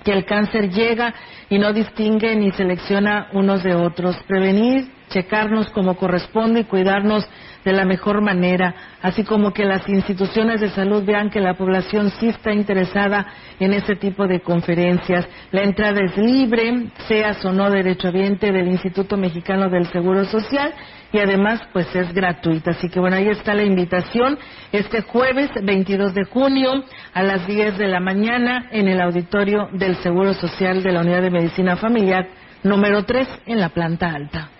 [0.04, 1.12] que el cáncer llega
[1.48, 4.16] y no distingue ni selecciona unos de otros.
[4.26, 7.28] Prevenir, checarnos como corresponde y cuidarnos
[7.64, 12.10] de la mejor manera, así como que las instituciones de salud vean que la población
[12.18, 13.26] sí está interesada
[13.58, 15.26] en ese tipo de conferencias.
[15.52, 20.72] La entrada es libre, seas o no derechohabiente del Instituto Mexicano del Seguro Social
[21.12, 22.72] y además pues es gratuita.
[22.72, 24.38] Así que bueno, ahí está la invitación
[24.72, 29.96] este jueves 22 de junio a las 10 de la mañana en el auditorio del
[29.96, 32.28] Seguro Social de la Unidad de Medicina Familiar
[32.62, 34.50] número 3 en la planta alta.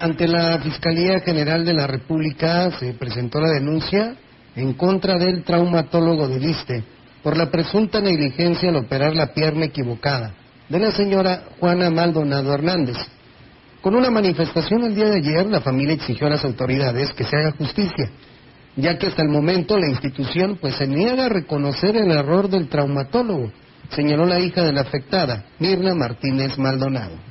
[0.00, 4.14] Ante la Fiscalía General de la República se presentó la denuncia
[4.56, 6.84] en contra del traumatólogo de Liste
[7.22, 10.34] por la presunta negligencia al operar la pierna equivocada
[10.68, 12.96] de la señora Juana Maldonado Hernández.
[13.80, 17.36] Con una manifestación el día de ayer, la familia exigió a las autoridades que se
[17.36, 18.10] haga justicia,
[18.76, 22.68] ya que hasta el momento la institución pues se niega a reconocer el error del
[22.68, 23.50] traumatólogo,
[23.90, 27.27] señaló la hija de la afectada, Mirna Martínez Maldonado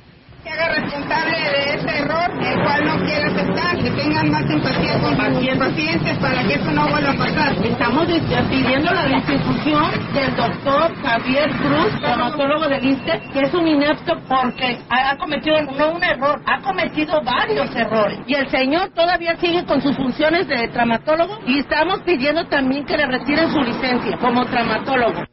[0.48, 4.98] se haga responsable de ese error, el cual no quiere aceptar, que tengan más empatía
[5.00, 7.66] con sus pacientes para que eso no vuelva a pasar.
[7.66, 14.18] Estamos pidiendo la destitución del doctor Javier Cruz, traumatólogo de ISTE, que es un inepto
[14.28, 18.20] porque ha cometido no un error, ha cometido varios errores.
[18.26, 22.96] Y el señor todavía sigue con sus funciones de traumatólogo y estamos pidiendo también que
[22.96, 25.24] le retiren su licencia como traumatólogo.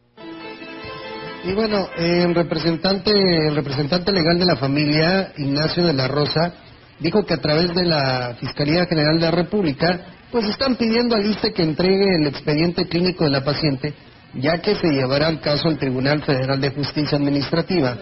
[1.46, 6.54] Y bueno, el representante, el representante legal de la familia, Ignacio de la Rosa,
[7.00, 10.00] dijo que a través de la Fiscalía General de la República,
[10.32, 13.94] pues están pidiendo al ISTE que entregue el expediente clínico de la paciente,
[14.34, 17.96] ya que se llevará el caso al Tribunal Federal de Justicia Administrativa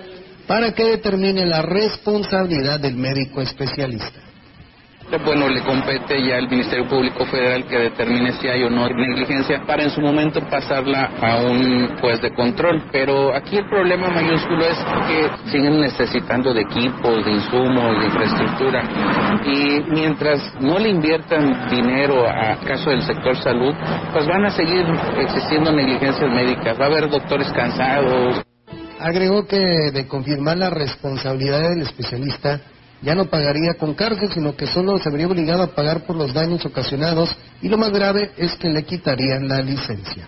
[0.48, 4.33] para que determine la responsabilidad del médico especialista
[5.18, 9.62] bueno, le compete ya al Ministerio Público Federal que determine si hay o no negligencia
[9.66, 12.84] para en su momento pasarla a un juez de control.
[12.92, 18.84] Pero aquí el problema mayúsculo es que siguen necesitando de equipos, de insumos, de infraestructura.
[19.46, 23.74] Y mientras no le inviertan dinero a caso del sector salud,
[24.12, 24.86] pues van a seguir
[25.18, 26.80] existiendo negligencias médicas.
[26.80, 28.42] Va a haber doctores cansados.
[29.00, 32.62] Agregó que de confirmar la responsabilidad del especialista,
[33.04, 36.34] ya no pagaría con cárcel, sino que solo se vería obligado a pagar por los
[36.34, 40.28] daños ocasionados y lo más grave es que le quitarían la licencia.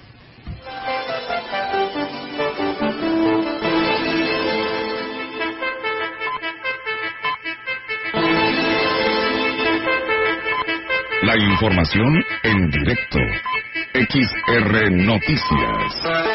[11.24, 13.20] La información en directo.
[13.94, 16.35] XR Noticias.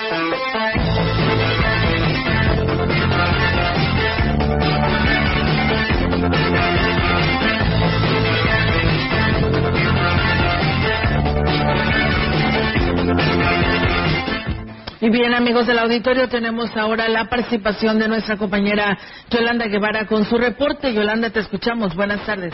[15.03, 18.99] Y bien, amigos del auditorio, tenemos ahora la participación de nuestra compañera
[19.31, 20.93] Yolanda Guevara con su reporte.
[20.93, 21.97] Yolanda, te escuchamos.
[21.97, 22.53] Buenas tardes.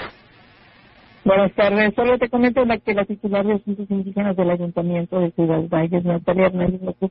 [1.24, 1.92] Buenas tardes.
[1.96, 6.46] Solo te comento que la titular de Asuntos Indígenas del Ayuntamiento de Ciudad Valles, Natalia
[6.46, 7.10] Hernández López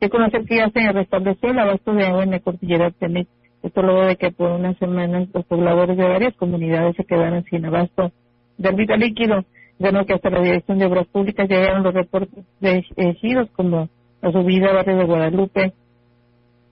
[0.00, 3.26] que conocer que ya se restableció el abasto de agua en la cordillera Tenec.
[3.64, 7.66] Esto luego de que por unas semanas los pobladores de varias comunidades se quedaron sin
[7.66, 8.12] abasto
[8.58, 9.44] del vital líquido.
[9.80, 13.88] Bueno, que hasta la Dirección de Obras Públicas llegaron los reportes de ejidos como
[14.22, 15.72] la subida barrio de Guadalupe,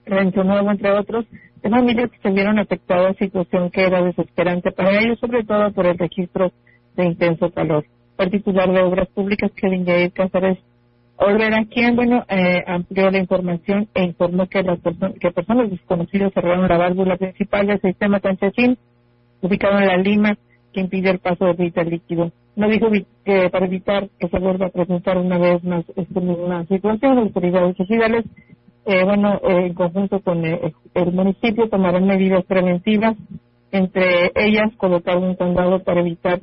[0.05, 1.25] Rancho Nuevo, entre otros,
[1.61, 5.85] de familias que se vieron afectadas, situación que era desesperante para ellos, sobre todo por
[5.85, 6.51] el registro
[6.95, 7.85] de intenso calor.
[8.15, 10.57] Particular de Obras Públicas, Kevin Jair Cáceres
[11.17, 14.79] Olvera, quien, bueno, eh, amplió la información e informó que las
[15.19, 18.75] que personas desconocidas cerraron la válvula principal del sistema Tanchachín,
[19.41, 20.37] ubicado en la Lima,
[20.73, 22.31] que impide el paso del vital líquido.
[22.55, 22.87] No dijo
[23.23, 27.25] que para evitar que se vuelva a presentar una vez más esta misma situación, las
[27.25, 28.25] autoridades ejidales,
[28.85, 33.15] eh, bueno, eh, en conjunto con eh, el, municipio, tomarán medidas preventivas,
[33.71, 36.41] entre ellas colocar un condado para evitar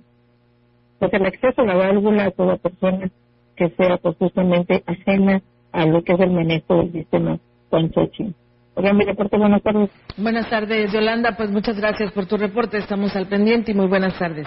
[0.99, 3.11] pues, el acceso a la válvula a toda persona
[3.57, 5.43] que sea pues, justamente ajena
[5.73, 7.39] a lo que es el manejo del sistema
[7.71, 8.33] Panchochi.
[8.75, 9.91] Hola, mi reporte, buenas tardes.
[10.17, 14.17] Buenas tardes, Yolanda, pues muchas gracias por tu reporte, estamos al pendiente y muy buenas
[14.17, 14.47] tardes.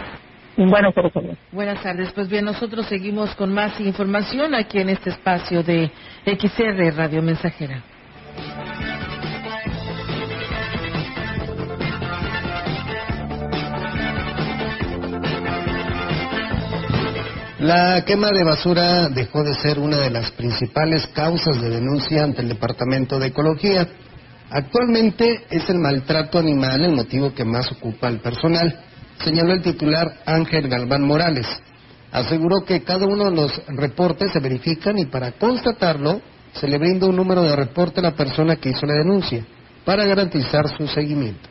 [0.57, 1.37] Buenas tardes.
[1.51, 2.11] Buenas tardes.
[2.11, 5.91] Pues bien, nosotros seguimos con más información aquí en este espacio de
[6.25, 7.83] XR Radio Mensajera.
[17.59, 22.41] La quema de basura dejó de ser una de las principales causas de denuncia ante
[22.41, 23.87] el Departamento de Ecología.
[24.49, 28.90] Actualmente es el maltrato animal el motivo que más ocupa al personal
[29.23, 31.47] señaló el titular Ángel Galván Morales.
[32.11, 36.21] Aseguró que cada uno de los reportes se verifican y para constatarlo
[36.53, 39.45] se le brinda un número de reporte a la persona que hizo la denuncia
[39.85, 41.49] para garantizar su seguimiento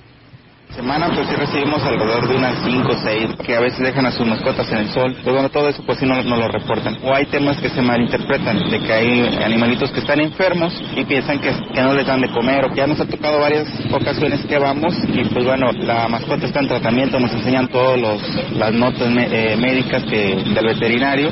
[0.75, 4.13] semana pues sí recibimos alrededor de unas 5 o 6 que a veces dejan a
[4.13, 5.17] sus mascotas en el sol.
[5.23, 6.99] Pues bueno, todo eso pues sí no, no, lo reportan.
[7.03, 11.41] O hay temas que se malinterpretan, de que hay animalitos que están enfermos y piensan
[11.41, 12.65] que, que no les dan de comer.
[12.65, 16.61] O ya nos ha tocado varias ocasiones que vamos y pues bueno, la mascota está
[16.61, 17.99] en tratamiento, nos enseñan todas
[18.53, 21.31] las notas eh, médicas que, del veterinario.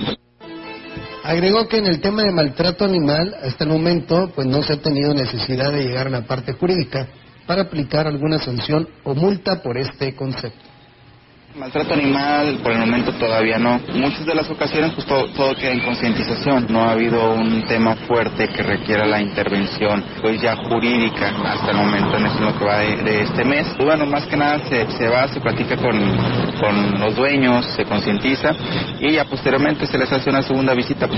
[1.24, 4.76] Agregó que en el tema de maltrato animal, hasta el momento, pues no se ha
[4.80, 7.06] tenido necesidad de llegar a la parte jurídica
[7.48, 10.68] para aplicar alguna sanción o multa por este concepto.
[11.56, 13.80] Maltrato animal, por el momento todavía no.
[13.94, 16.66] Muchas de las ocasiones, pues todo, queda en concientización.
[16.68, 21.78] No ha habido un tema fuerte que requiera la intervención, pues ya jurídica hasta el
[21.78, 23.66] momento, en eso lo que va de, este mes.
[23.78, 25.98] Y bueno, más que nada se, se va, se platica con,
[26.60, 28.54] con los dueños, se concientiza
[29.00, 31.08] y ya posteriormente se les hace una segunda visita.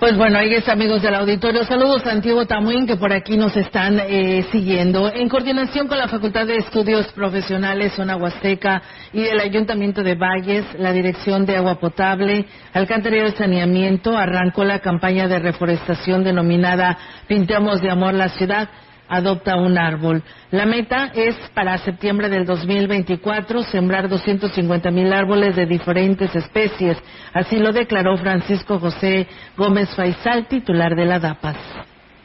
[0.00, 1.64] Pues bueno, ahí está, amigos del auditorio.
[1.64, 5.10] Saludos a Antiguo Tamuín, que por aquí nos están eh, siguiendo.
[5.10, 8.82] En coordinación con la Facultad de Estudios Profesionales Zona Huasteca
[9.12, 14.80] y el Ayuntamiento de Valles, la Dirección de Agua Potable, Alcantarillado de Saneamiento, arrancó la
[14.80, 18.68] campaña de reforestación denominada Pintemos de Amor la Ciudad
[19.08, 20.22] adopta un árbol.
[20.50, 26.98] La meta es para septiembre del 2024 sembrar 250 mil árboles de diferentes especies.
[27.32, 29.26] Así lo declaró Francisco José
[29.56, 31.56] Gómez Faisal, titular de la DAPAS.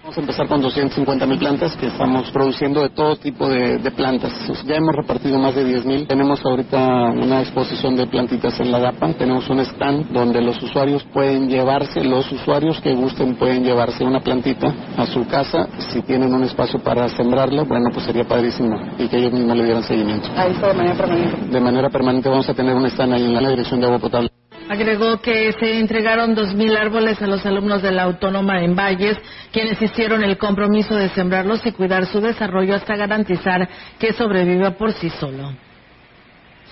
[0.09, 4.33] Vamos a empezar con 250 mil plantas que estamos produciendo de todo tipo de, plantas.
[4.65, 6.07] Ya hemos repartido más de 10 mil.
[6.07, 9.13] Tenemos ahorita una exposición de plantitas en la DAPA.
[9.13, 14.19] Tenemos un stand donde los usuarios pueden llevarse, los usuarios que gusten pueden llevarse una
[14.21, 15.67] plantita a su casa.
[15.93, 19.63] Si tienen un espacio para sembrarlo, bueno, pues sería padrísimo y que ellos mismos le
[19.63, 20.27] dieran seguimiento.
[20.35, 21.37] Ahí está de manera permanente.
[21.51, 24.38] De manera permanente vamos a tener un stand ahí en la dirección de agua potable.
[24.69, 29.17] Agregó que se entregaron 2.000 árboles a los alumnos de la Autónoma en Valles,
[29.51, 33.67] quienes hicieron el compromiso de sembrarlos y cuidar su desarrollo hasta garantizar
[33.97, 35.53] que sobreviva por sí solo.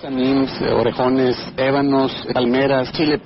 [0.00, 3.20] Sanims, orejones, ébanos, palmeras, chile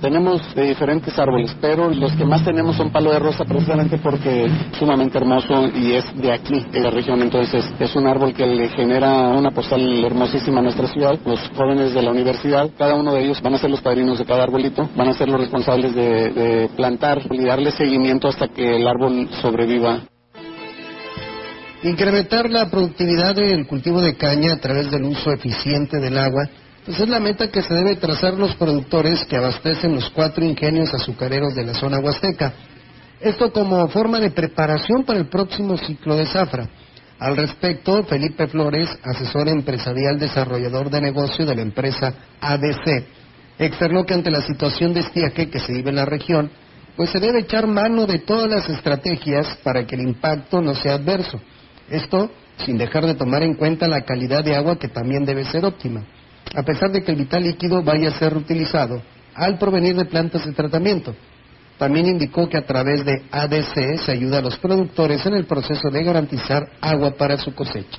[0.00, 4.44] tenemos de diferentes árboles, pero los que más tenemos son palo de rosa precisamente porque
[4.44, 8.46] es sumamente hermoso y es de aquí, de la región, entonces es un árbol que
[8.46, 11.18] le genera una postal hermosísima a nuestra ciudad.
[11.26, 14.24] Los jóvenes de la universidad, cada uno de ellos van a ser los padrinos de
[14.24, 18.86] cada arbolito, van a ser los responsables de plantar y darle seguimiento hasta que el
[18.86, 19.98] árbol sobreviva.
[21.84, 26.48] Incrementar la productividad del cultivo de caña a través del uso eficiente del agua
[26.82, 30.94] pues es la meta que se debe trazar los productores que abastecen los cuatro ingenios
[30.94, 32.54] azucareros de la zona huasteca.
[33.20, 36.68] Esto como forma de preparación para el próximo ciclo de zafra.
[37.18, 43.04] Al respecto, Felipe Flores, asesor empresarial desarrollador de negocio de la empresa ADC,
[43.58, 46.50] externó que ante la situación de estiaje que se vive en la región,
[46.96, 50.94] pues se debe echar mano de todas las estrategias para que el impacto no sea
[50.94, 51.40] adverso.
[51.94, 55.64] Esto sin dejar de tomar en cuenta la calidad de agua que también debe ser
[55.64, 56.02] óptima,
[56.54, 59.00] a pesar de que el vital líquido vaya a ser reutilizado
[59.34, 61.14] al provenir de plantas de tratamiento.
[61.78, 65.88] También indicó que a través de ADC se ayuda a los productores en el proceso
[65.90, 67.98] de garantizar agua para su cosecha.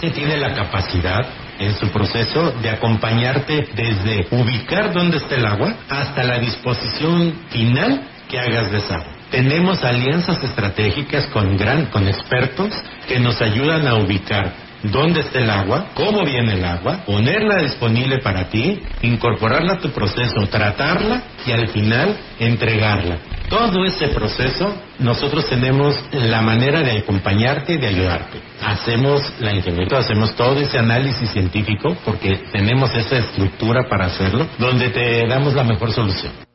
[0.00, 1.20] Se tiene la capacidad
[1.58, 8.08] en su proceso de acompañarte desde ubicar dónde está el agua hasta la disposición final
[8.28, 9.11] que hagas de esa agua.
[9.32, 12.70] Tenemos alianzas estratégicas con gran, con expertos
[13.08, 14.52] que nos ayudan a ubicar
[14.82, 19.88] dónde está el agua, cómo viene el agua, ponerla disponible para ti, incorporarla a tu
[19.88, 23.16] proceso, tratarla y al final entregarla.
[23.48, 28.38] Todo ese proceso nosotros tenemos la manera de acompañarte y de ayudarte.
[28.62, 34.90] Hacemos la ingeniería, hacemos todo ese análisis científico porque tenemos esa estructura para hacerlo, donde
[34.90, 36.51] te damos la mejor solución.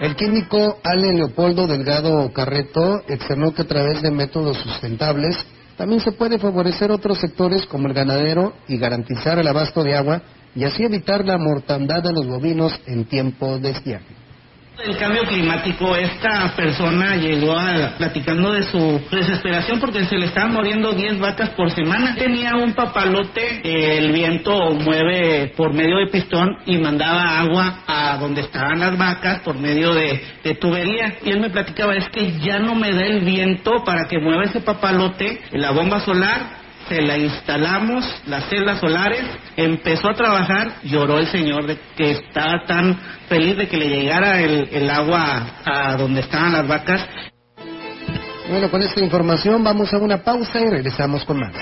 [0.00, 5.36] El químico Ale Leopoldo Delgado Carreto externó que a través de métodos sustentables
[5.76, 10.22] también se puede favorecer otros sectores como el ganadero y garantizar el abasto de agua
[10.54, 14.14] y así evitar la mortandad de los bovinos en tiempo de estiaje.
[14.84, 20.52] El cambio climático, esta persona llegó a, platicando de su desesperación porque se le estaban
[20.52, 22.14] muriendo 10 vacas por semana.
[22.14, 28.42] Tenía un papalote, el viento mueve por medio de pistón y mandaba agua a donde
[28.42, 31.16] estaban las vacas por medio de, de tubería.
[31.24, 34.44] Y él me platicaba, es que ya no me da el viento para que mueva
[34.44, 39.22] ese papalote, la bomba solar se la instalamos, las celdas solares,
[39.56, 42.96] empezó a trabajar, lloró el señor de que estaba tan
[43.28, 47.06] feliz de que le llegara el, el agua a donde estaban las vacas.
[48.48, 51.52] Bueno, con esta información vamos a una pausa y regresamos con más.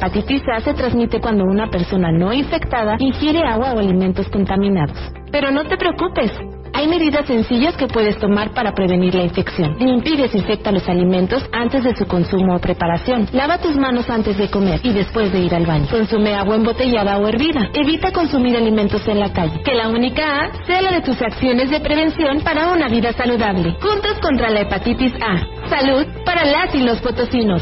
[0.01, 4.97] hepatitis A se transmite cuando una persona no infectada ingiere agua o alimentos contaminados.
[5.31, 6.31] Pero no te preocupes,
[6.73, 9.77] hay medidas sencillas que puedes tomar para prevenir la infección.
[9.77, 13.27] Limpia y desinfecta los alimentos antes de su consumo o preparación.
[13.31, 15.85] Lava tus manos antes de comer y después de ir al baño.
[15.91, 17.69] Consume agua embotellada o hervida.
[17.73, 19.61] Evita consumir alimentos en la calle.
[19.63, 23.75] Que la única A sea la de tus acciones de prevención para una vida saludable.
[23.81, 25.69] Juntos contra la hepatitis A.
[25.69, 27.61] Salud para las y los potosinos.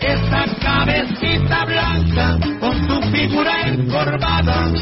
[0.00, 4.72] Esa cabecita blanca con su figura encorvada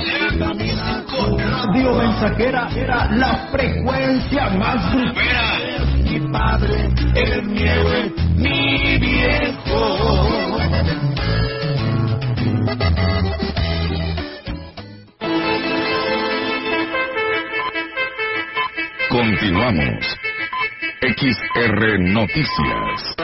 [1.39, 5.59] Radio mensajera era la frecuencia más grupera.
[6.05, 10.57] Mi padre, el nieve, mi viejo.
[19.09, 20.19] Continuamos.
[21.01, 23.16] XR Noticias.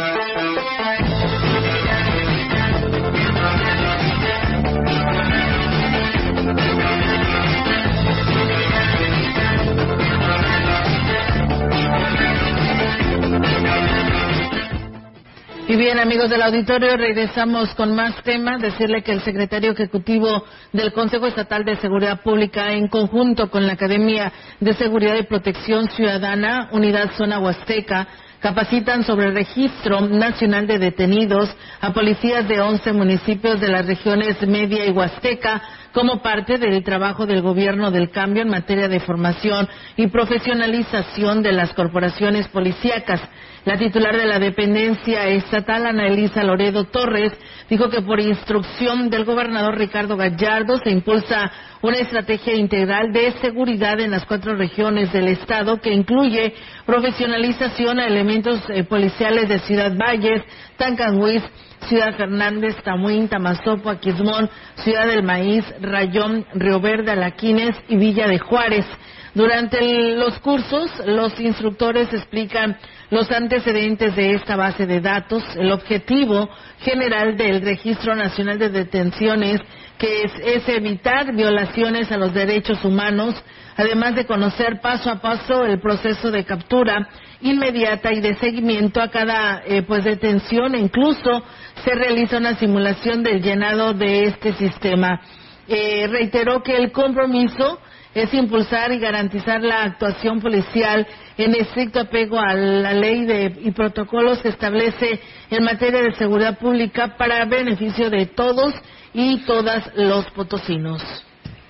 [15.72, 18.60] Y bien, amigos del auditorio, regresamos con más temas.
[18.60, 23.72] Decirle que el secretario ejecutivo del Consejo Estatal de Seguridad Pública, en conjunto con la
[23.72, 28.06] Academia de Seguridad y Protección Ciudadana, Unidad Zona Huasteca,
[28.40, 31.48] capacitan sobre el registro nacional de detenidos
[31.80, 35.62] a policías de 11 municipios de las regiones media y huasteca
[35.94, 39.66] como parte del trabajo del gobierno del cambio en materia de formación
[39.96, 43.22] y profesionalización de las corporaciones policíacas.
[43.64, 47.32] La titular de la dependencia estatal, Ana Elisa Loredo Torres,
[47.70, 51.48] dijo que por instrucción del gobernador Ricardo Gallardo se impulsa
[51.80, 56.54] una estrategia integral de seguridad en las cuatro regiones del estado que incluye
[56.86, 60.42] profesionalización a elementos eh, policiales de Ciudad Valles,
[60.76, 61.44] Tancanhuiz,
[61.88, 68.40] Ciudad Fernández, Tamuín, Tamazopo, Aquismón, Ciudad del Maíz, Rayón, Río Verde, Alaquines y Villa de
[68.40, 68.86] Juárez.
[69.34, 72.76] Durante los cursos, los instructores explican
[73.10, 79.60] los antecedentes de esta base de datos, el objetivo general del Registro Nacional de Detenciones,
[79.96, 83.34] que es, evitar violaciones a los derechos humanos,
[83.76, 87.08] además de conocer paso a paso el proceso de captura
[87.40, 91.42] inmediata y de seguimiento a cada eh, pues detención incluso
[91.84, 95.20] se realiza una simulación del llenado de este sistema.
[95.68, 97.78] Eh, reiteró que el compromiso
[98.14, 101.06] es impulsar y garantizar la actuación policial
[101.38, 106.58] en estricto apego a la ley de, y protocolos que establece en materia de seguridad
[106.58, 108.74] pública para beneficio de todos
[109.14, 111.02] y todas los potosinos.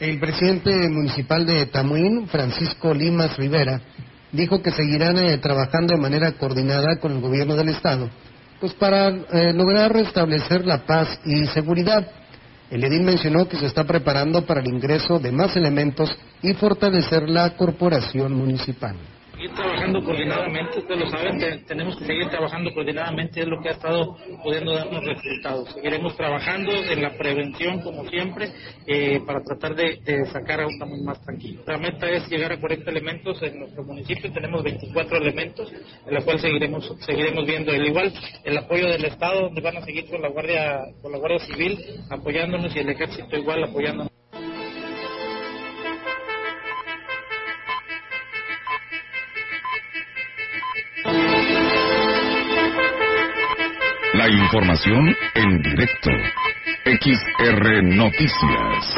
[0.00, 3.80] El presidente municipal de Tamuín, Francisco Limas Rivera,
[4.32, 8.10] dijo que seguirán eh, trabajando de manera coordinada con el gobierno del Estado,
[8.60, 12.21] pues para eh, lograr restablecer la paz y seguridad.
[12.72, 16.10] El edil mencionó que se está preparando para el ingreso de más elementos
[16.40, 18.96] y fortalecer la corporación municipal
[19.42, 23.72] seguir trabajando coordinadamente, ustedes lo saben, tenemos que seguir trabajando coordinadamente, es lo que ha
[23.72, 25.72] estado pudiendo darnos resultados.
[25.74, 28.52] Seguiremos trabajando en la prevención, como siempre,
[28.86, 31.62] eh, para tratar de, sacar a un camino más tranquilo.
[31.66, 35.72] La meta es llegar a 40 elementos en nuestro municipio, tenemos 24 elementos,
[36.06, 37.72] en la cual seguiremos, seguiremos viendo.
[37.72, 38.12] El igual,
[38.44, 41.78] el apoyo del Estado, donde van a seguir con la Guardia, con la Guardia Civil
[42.10, 44.21] apoyándonos y el Ejército igual apoyándonos.
[54.22, 56.10] La información en directo.
[56.84, 58.94] XR Noticias.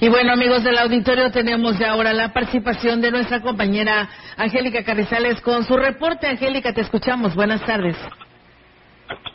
[0.00, 5.42] Y bueno, amigos del auditorio, tenemos ya ahora la participación de nuestra compañera Angélica Carrizales
[5.42, 6.28] con su reporte.
[6.28, 7.34] Angélica, te escuchamos.
[7.34, 7.98] Buenas tardes.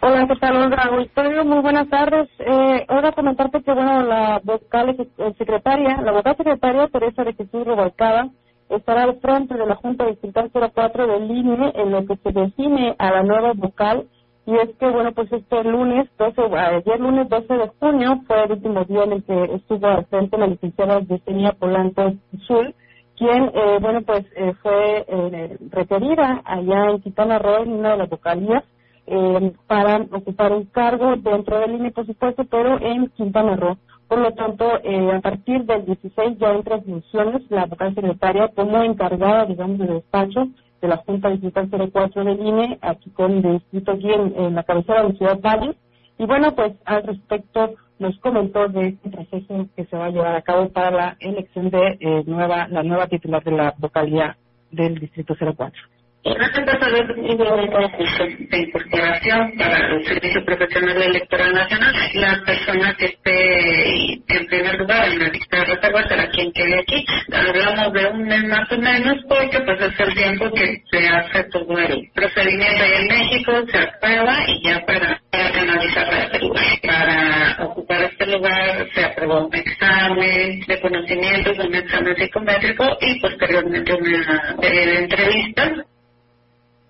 [0.02, 1.10] Hola, ¿qué tal, Raúl?
[1.46, 2.30] Muy buenas tardes.
[2.40, 8.30] Eh, comentarte que, bueno, la vocal eh, secretaria, la vocal secretaria Teresa de Jesús Revolcada,
[8.70, 12.96] estará al frente de la Junta Distrital 04 del INE en lo que se define
[12.98, 14.08] a la nueva vocal.
[14.46, 18.52] Y es que, bueno, pues este lunes, 12, ayer lunes 12 de junio, fue el
[18.54, 22.14] último día en el que estuvo al frente la licenciada Yesenia Polanco
[22.48, 22.74] Sul,
[23.18, 27.98] quien, eh, bueno, pues eh, fue eh, requerida allá en Quintana Roo, en una de
[27.98, 28.64] las vocalías,
[29.08, 33.78] eh, para ocupar un cargo dentro del INE, por supuesto, pero en Quintana Roo.
[34.08, 38.84] Por lo tanto, eh, a partir del 16 ya entra funciones la vocal secretaria como
[38.84, 40.48] encargada, digamos, de despacho
[40.82, 45.04] de la Junta Distrital 04 del INE, aquí con el distrito aquí en, la cabecera
[45.04, 45.76] de Ciudad Valle.
[46.18, 50.36] Y bueno, pues al respecto nos comentó de este proceso que se va a llevar
[50.36, 54.38] a cabo para la elección de eh, nueva, la nueva titular de la vocalía
[54.72, 55.97] del distrito 04.
[56.36, 64.14] Respecto a saber de incorporación para el Servicio Profesional Electoral Nacional, la persona que esté
[64.14, 67.06] en primer lugar en la lista de reserva será quien quede aquí.
[67.32, 71.44] Hablamos de un mes más o menos porque pues es el tiempo que se hace
[71.46, 76.66] todo el procedimiento en México, se aprueba y ya para, para analizar este lugar.
[76.84, 83.94] Para ocupar este lugar se aprobó un examen de conocimientos, un examen psicométrico y posteriormente
[83.94, 85.72] una serie de entrevistas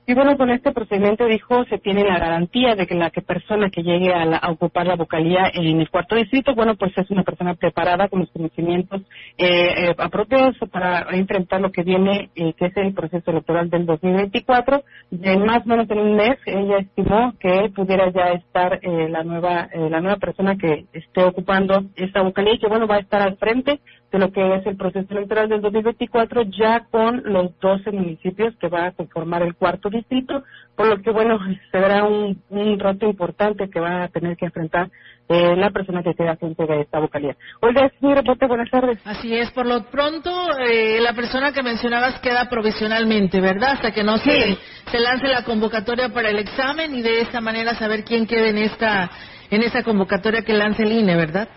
[0.09, 3.69] y bueno, con este procedimiento, dijo, se tiene la garantía de que la que persona
[3.69, 7.55] que llegue a, ocupar la vocalía en el cuarto distrito, bueno, pues es una persona
[7.55, 9.01] preparada con los conocimientos
[9.37, 13.85] eh, eh apropiados para enfrentar lo que viene, eh, que es el proceso electoral del
[13.85, 14.81] 2024.
[15.11, 19.23] De más o menos en un mes, ella estimó que pudiera ya estar eh, la
[19.23, 23.21] nueva la nueva persona que esté ocupando esta vocalía y que, bueno, va a estar
[23.21, 23.81] al frente
[24.11, 28.69] de lo que es el proceso electoral del 2024 ya con los 12 municipios que
[28.69, 30.43] va a conformar el cuarto distrito,
[30.75, 31.39] por lo que bueno,
[31.71, 34.89] será un, un reto importante que va a tener que enfrentar
[35.29, 37.35] eh, la persona que queda frente de esta vocalía.
[37.59, 38.97] Oiga, señor reporte, buenas tardes.
[39.05, 43.71] Así es, por lo pronto eh, la persona que mencionabas queda provisionalmente, ¿verdad?
[43.73, 44.57] Hasta que no se,
[44.89, 48.57] se lance la convocatoria para el examen y de esta manera saber quién queda en
[48.57, 49.11] esta
[49.49, 51.47] en esa convocatoria que lance el INE, ¿verdad?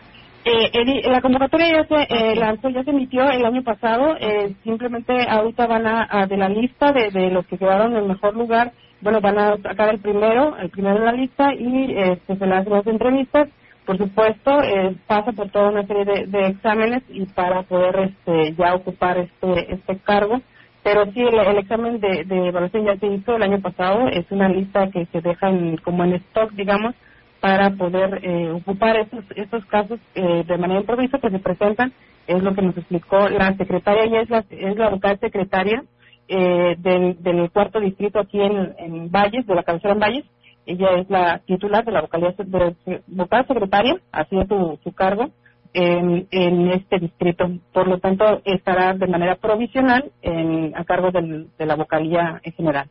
[0.43, 4.17] Eh, la convocatoria ya se eh, lanzó, ya se emitió el año pasado.
[4.19, 8.09] Eh, simplemente ahorita van a, de la lista de, de, los que quedaron en el
[8.09, 8.73] mejor lugar,
[9.03, 12.65] bueno, van a sacar el primero, el primero de la lista y este, se las
[12.65, 13.49] dos entrevistas.
[13.87, 18.75] Por supuesto, eh, pasa por toda una serie de, exámenes y para poder este, ya
[18.75, 20.41] ocupar este, este cargo.
[20.83, 24.09] Pero sí, el, examen de, de evaluación ya se hizo el año pasado.
[24.09, 25.51] Es una lista que se deja
[25.83, 26.95] como en stock, digamos,
[27.41, 31.93] para poder eh, ocupar estos, estos casos eh, de manera improvisa que se presentan.
[32.27, 35.83] Es lo que nos explicó la secretaria, ella es la, es la local secretaria
[36.29, 40.25] eh, del, cuarto distrito aquí en, en, Valles, de la cabecera en Valles.
[40.67, 45.31] Ella es la titular de la vocalía, de, vocal secretaria, haciendo su, su cargo
[45.73, 47.51] en, en, este distrito.
[47.73, 52.89] Por lo tanto, estará de manera provisional en, a cargo de la vocalía en general.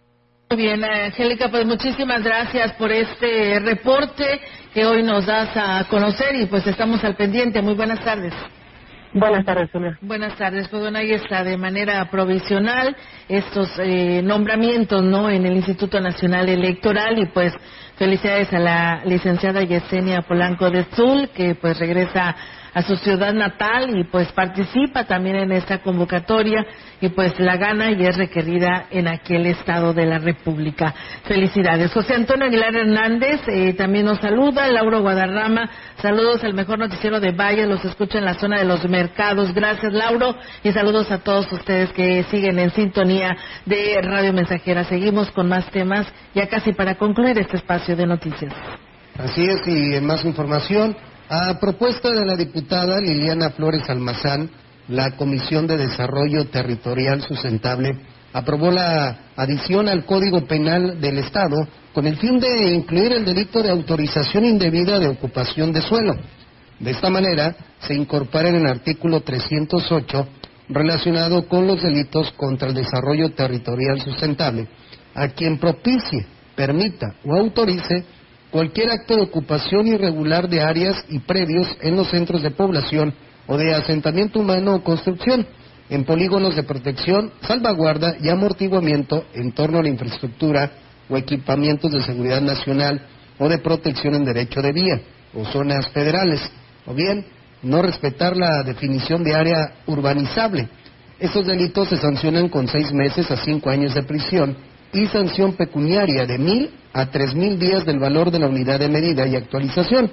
[0.52, 4.42] Muy bien, Angélica, pues muchísimas gracias por este reporte
[4.74, 7.62] que hoy nos das a conocer y pues estamos al pendiente.
[7.62, 8.34] Muy buenas tardes.
[9.14, 10.00] Buenas tardes, Sonia.
[10.02, 10.68] Buenas tardes.
[10.68, 12.96] Pues bueno, ahí está de manera provisional
[13.28, 15.30] estos eh, nombramientos, ¿no?
[15.30, 17.54] En el Instituto Nacional Electoral y pues
[17.98, 22.36] felicidades a la licenciada Yesenia Polanco de Zul que pues regresa
[22.74, 26.66] a su ciudad natal y pues participa también en esta convocatoria
[27.02, 30.94] y pues la gana y es requerida en aquel estado de la República.
[31.24, 31.92] Felicidades.
[31.92, 34.68] José Antonio Aguilar Hernández eh, también nos saluda.
[34.70, 35.70] Lauro Guadarrama,
[36.02, 39.54] saludos al mejor noticiero de Valle, los escucha en la zona de los mercados.
[39.54, 44.84] Gracias, Lauro, y saludos a todos ustedes que siguen en sintonía de Radio Mensajera.
[44.84, 48.54] Seguimos con más temas, ya casi para concluir este espacio de noticias.
[49.18, 50.96] Así es, y más información,
[51.30, 54.50] a propuesta de la diputada Liliana Flores Almazán,
[54.88, 58.00] la Comisión de Desarrollo Territorial Sustentable
[58.34, 63.62] aprobó la adición al Código Penal del Estado con el fin de incluir el delito
[63.62, 66.16] de autorización indebida de ocupación de suelo.
[66.80, 70.28] De esta manera, se incorpora en el artículo 308
[70.70, 74.68] relacionado con los delitos contra el desarrollo territorial sustentable
[75.14, 76.26] a quien propicie,
[76.56, 78.04] permita o autorice
[78.52, 83.14] cualquier acto de ocupación irregular de áreas y predios en los centros de población
[83.48, 85.46] o de asentamiento humano o construcción,
[85.90, 90.72] en polígonos de protección, salvaguarda y amortiguamiento en torno a la infraestructura
[91.10, 93.02] o equipamientos de seguridad nacional
[93.40, 95.02] o de protección en derecho de vía
[95.34, 96.42] o zonas federales,
[96.86, 97.26] o bien
[97.64, 100.70] no respetar la definición de área urbanizable.
[101.20, 104.56] Estos delitos se sancionan con seis meses a cinco años de prisión
[104.94, 108.90] y sanción pecuniaria de mil a tres mil días del valor de la unidad de
[108.90, 110.12] medida y actualización,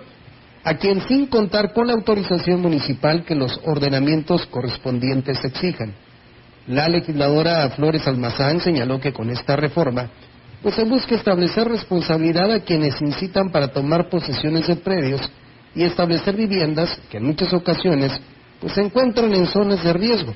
[0.64, 5.94] a quien sin contar con la autorización municipal que los ordenamientos correspondientes exijan.
[6.66, 10.10] La legisladora Flores Almazán señaló que con esta reforma
[10.62, 15.20] pues se busca establecer responsabilidad a quienes incitan para tomar posesiones de predios
[15.74, 18.12] y establecer viviendas que en muchas ocasiones
[18.60, 20.34] pues se encuentran en zonas de riesgo.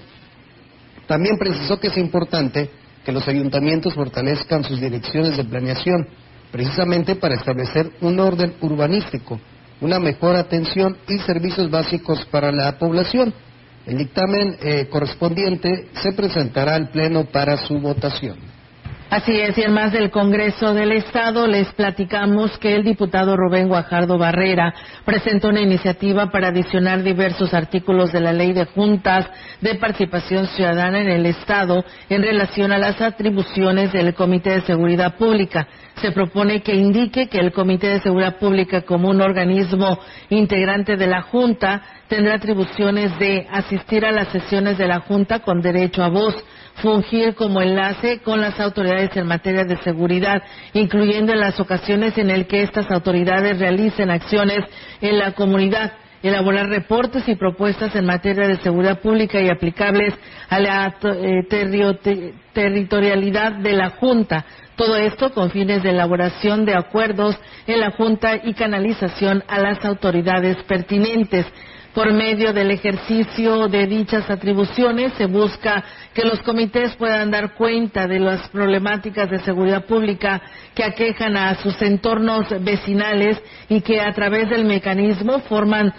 [1.09, 2.71] También precisó que es importante
[3.05, 6.07] que los ayuntamientos fortalezcan sus direcciones de planeación,
[6.51, 9.41] precisamente para establecer un orden urbanístico,
[9.81, 13.33] una mejor atención y servicios básicos para la población.
[13.87, 18.50] El dictamen eh, correspondiente se presentará al Pleno para su votación.
[19.11, 23.67] Así es, y en más del Congreso del Estado les platicamos que el diputado Rubén
[23.67, 24.73] Guajardo Barrera
[25.05, 29.29] presentó una iniciativa para adicionar diversos artículos de la Ley de Juntas
[29.61, 35.17] de Participación Ciudadana en el Estado en relación a las atribuciones del Comité de Seguridad
[35.17, 35.67] Pública.
[36.01, 39.99] Se propone que indique que el Comité de Seguridad Pública, como un organismo
[40.29, 45.61] integrante de la Junta, tendrá atribuciones de asistir a las sesiones de la Junta con
[45.61, 46.37] derecho a voz
[46.77, 50.43] fungir como enlace con las autoridades en materia de seguridad,
[50.73, 54.61] incluyendo en las ocasiones en el que estas autoridades realicen acciones
[55.01, 55.93] en la comunidad
[56.23, 60.15] elaborar reportes y propuestas en materia de seguridad pública y aplicables
[60.49, 61.47] a la eh,
[62.53, 64.45] territorialidad de la Junta.
[64.77, 69.85] Todo esto con fines de elaboración de acuerdos en la Junta y canalización a las
[69.85, 71.47] autoridades pertinentes.
[71.95, 75.83] Por medio del ejercicio de dichas atribuciones se busca
[76.15, 80.41] que los comités puedan dar cuenta de las problemáticas de seguridad pública
[80.73, 85.93] que aquejan a sus entornos vecinales y que a través del mecanismo forman,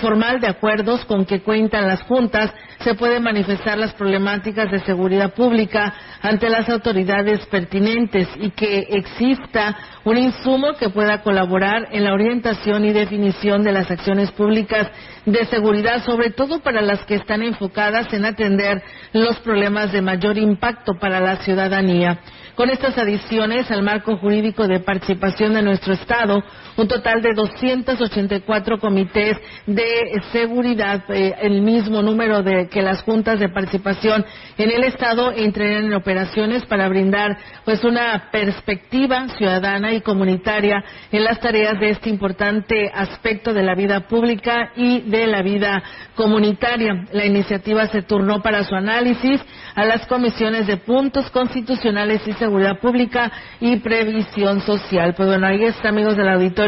[0.00, 5.32] formal de acuerdos con que cuentan las juntas se pueden manifestar las problemáticas de seguridad
[5.32, 12.12] pública ante las autoridades pertinentes y que exista un insumo que pueda colaborar en la
[12.12, 14.88] orientación y definición de las acciones públicas
[15.26, 20.38] de seguridad, sobre todo para las que están enfocadas en atender los problemas de mayor
[20.38, 22.20] impacto para la ciudadanía.
[22.54, 26.42] Con estas adiciones al marco jurídico de participación de nuestro Estado,
[26.76, 33.40] un total de 284 comités de seguridad, eh, el mismo número de que las juntas
[33.40, 34.24] de participación
[34.58, 41.24] en el Estado entrarían en operaciones para brindar pues una perspectiva ciudadana y comunitaria en
[41.24, 45.82] las tareas de este importante aspecto de la vida pública y de la vida
[46.14, 47.06] comunitaria.
[47.12, 49.40] La iniciativa se turnó para su análisis
[49.74, 55.14] a las comisiones de puntos constitucionales y seguridad pública y previsión social.
[55.14, 56.65] Pues bueno, ahí está, amigos del auditorio,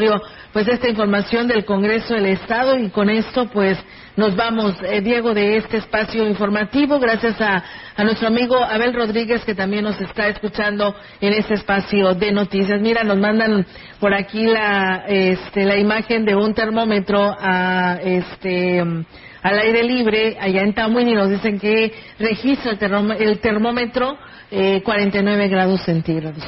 [0.52, 3.78] pues esta información del Congreso del Estado y con esto pues
[4.16, 7.62] nos vamos, eh, Diego, de este espacio informativo, gracias a,
[7.96, 12.80] a, nuestro amigo Abel Rodríguez que también nos está escuchando en este espacio de noticias.
[12.80, 13.64] Mira, nos mandan
[14.00, 18.82] por aquí la, este, la imagen de un termómetro a, este,
[19.42, 22.76] al aire libre allá en Tamuín y nos dicen que registra
[23.18, 24.18] el, termómetro
[24.50, 26.42] eh, 49 grados centígrados.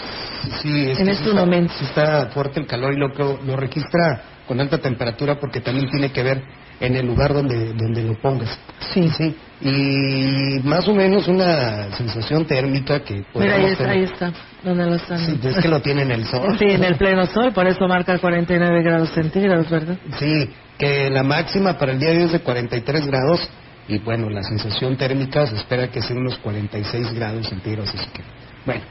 [0.63, 1.73] Sí, en este momento.
[1.83, 3.09] está fuerte el calor y lo,
[3.43, 6.43] lo registra con alta temperatura porque también tiene que ver
[6.81, 8.59] en el lugar donde, donde lo pongas.
[8.93, 9.09] Sí.
[9.17, 9.37] Sí.
[9.61, 13.23] Y más o menos una sensación térmica que...
[13.35, 14.33] Mira, ahí está, ahí está,
[14.65, 15.19] donde lo están.
[15.19, 16.57] Sí, es que lo tiene en el sol.
[16.59, 19.99] Sí, en el pleno sol, por eso marca 49 grados centígrados, ¿verdad?
[20.19, 20.49] Sí,
[20.79, 23.49] que la máxima para el día de hoy es de 43 grados
[23.91, 28.23] y bueno, la sensación térmica se espera que sea unos 46 grados centígrados, así que
[28.65, 28.83] bueno,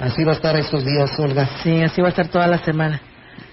[0.00, 1.48] así va a estar estos días, Olga.
[1.62, 3.00] Sí, así va a estar toda la semana.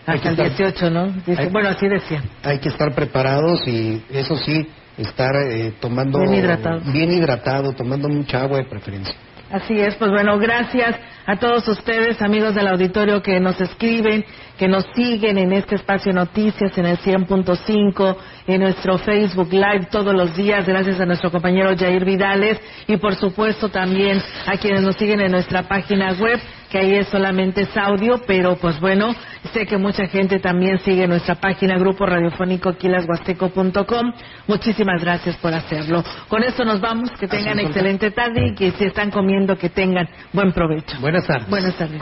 [0.05, 1.13] Hasta el 18, ¿no?
[1.51, 2.21] bueno, así decía.
[2.43, 4.67] Hay que estar preparados y eso sí,
[4.97, 6.19] estar eh, tomando...
[6.19, 6.81] Bien hidratado.
[6.91, 9.15] Bien hidratado, tomando mucha agua de preferencia.
[9.51, 10.95] Así es, pues bueno, gracias
[11.27, 14.25] a todos ustedes, amigos del auditorio que nos escriben,
[14.57, 18.17] que nos siguen en este espacio noticias, en el 100.5,
[18.47, 23.15] en nuestro Facebook Live todos los días, gracias a nuestro compañero Jair Vidales y por
[23.15, 26.39] supuesto también a quienes nos siguen en nuestra página web
[26.71, 29.15] que ahí es solamente es audio, pero pues bueno,
[29.53, 34.13] sé que mucha gente también sigue nuestra página Grupo Radiofónico quilashuasteco.com.
[34.47, 36.03] Muchísimas gracias por hacerlo.
[36.27, 40.07] Con esto nos vamos, que tengan excelente tarde y que si están comiendo que tengan
[40.33, 40.97] buen provecho.
[40.99, 41.49] Buenas tardes.
[41.49, 42.01] Buenas tardes.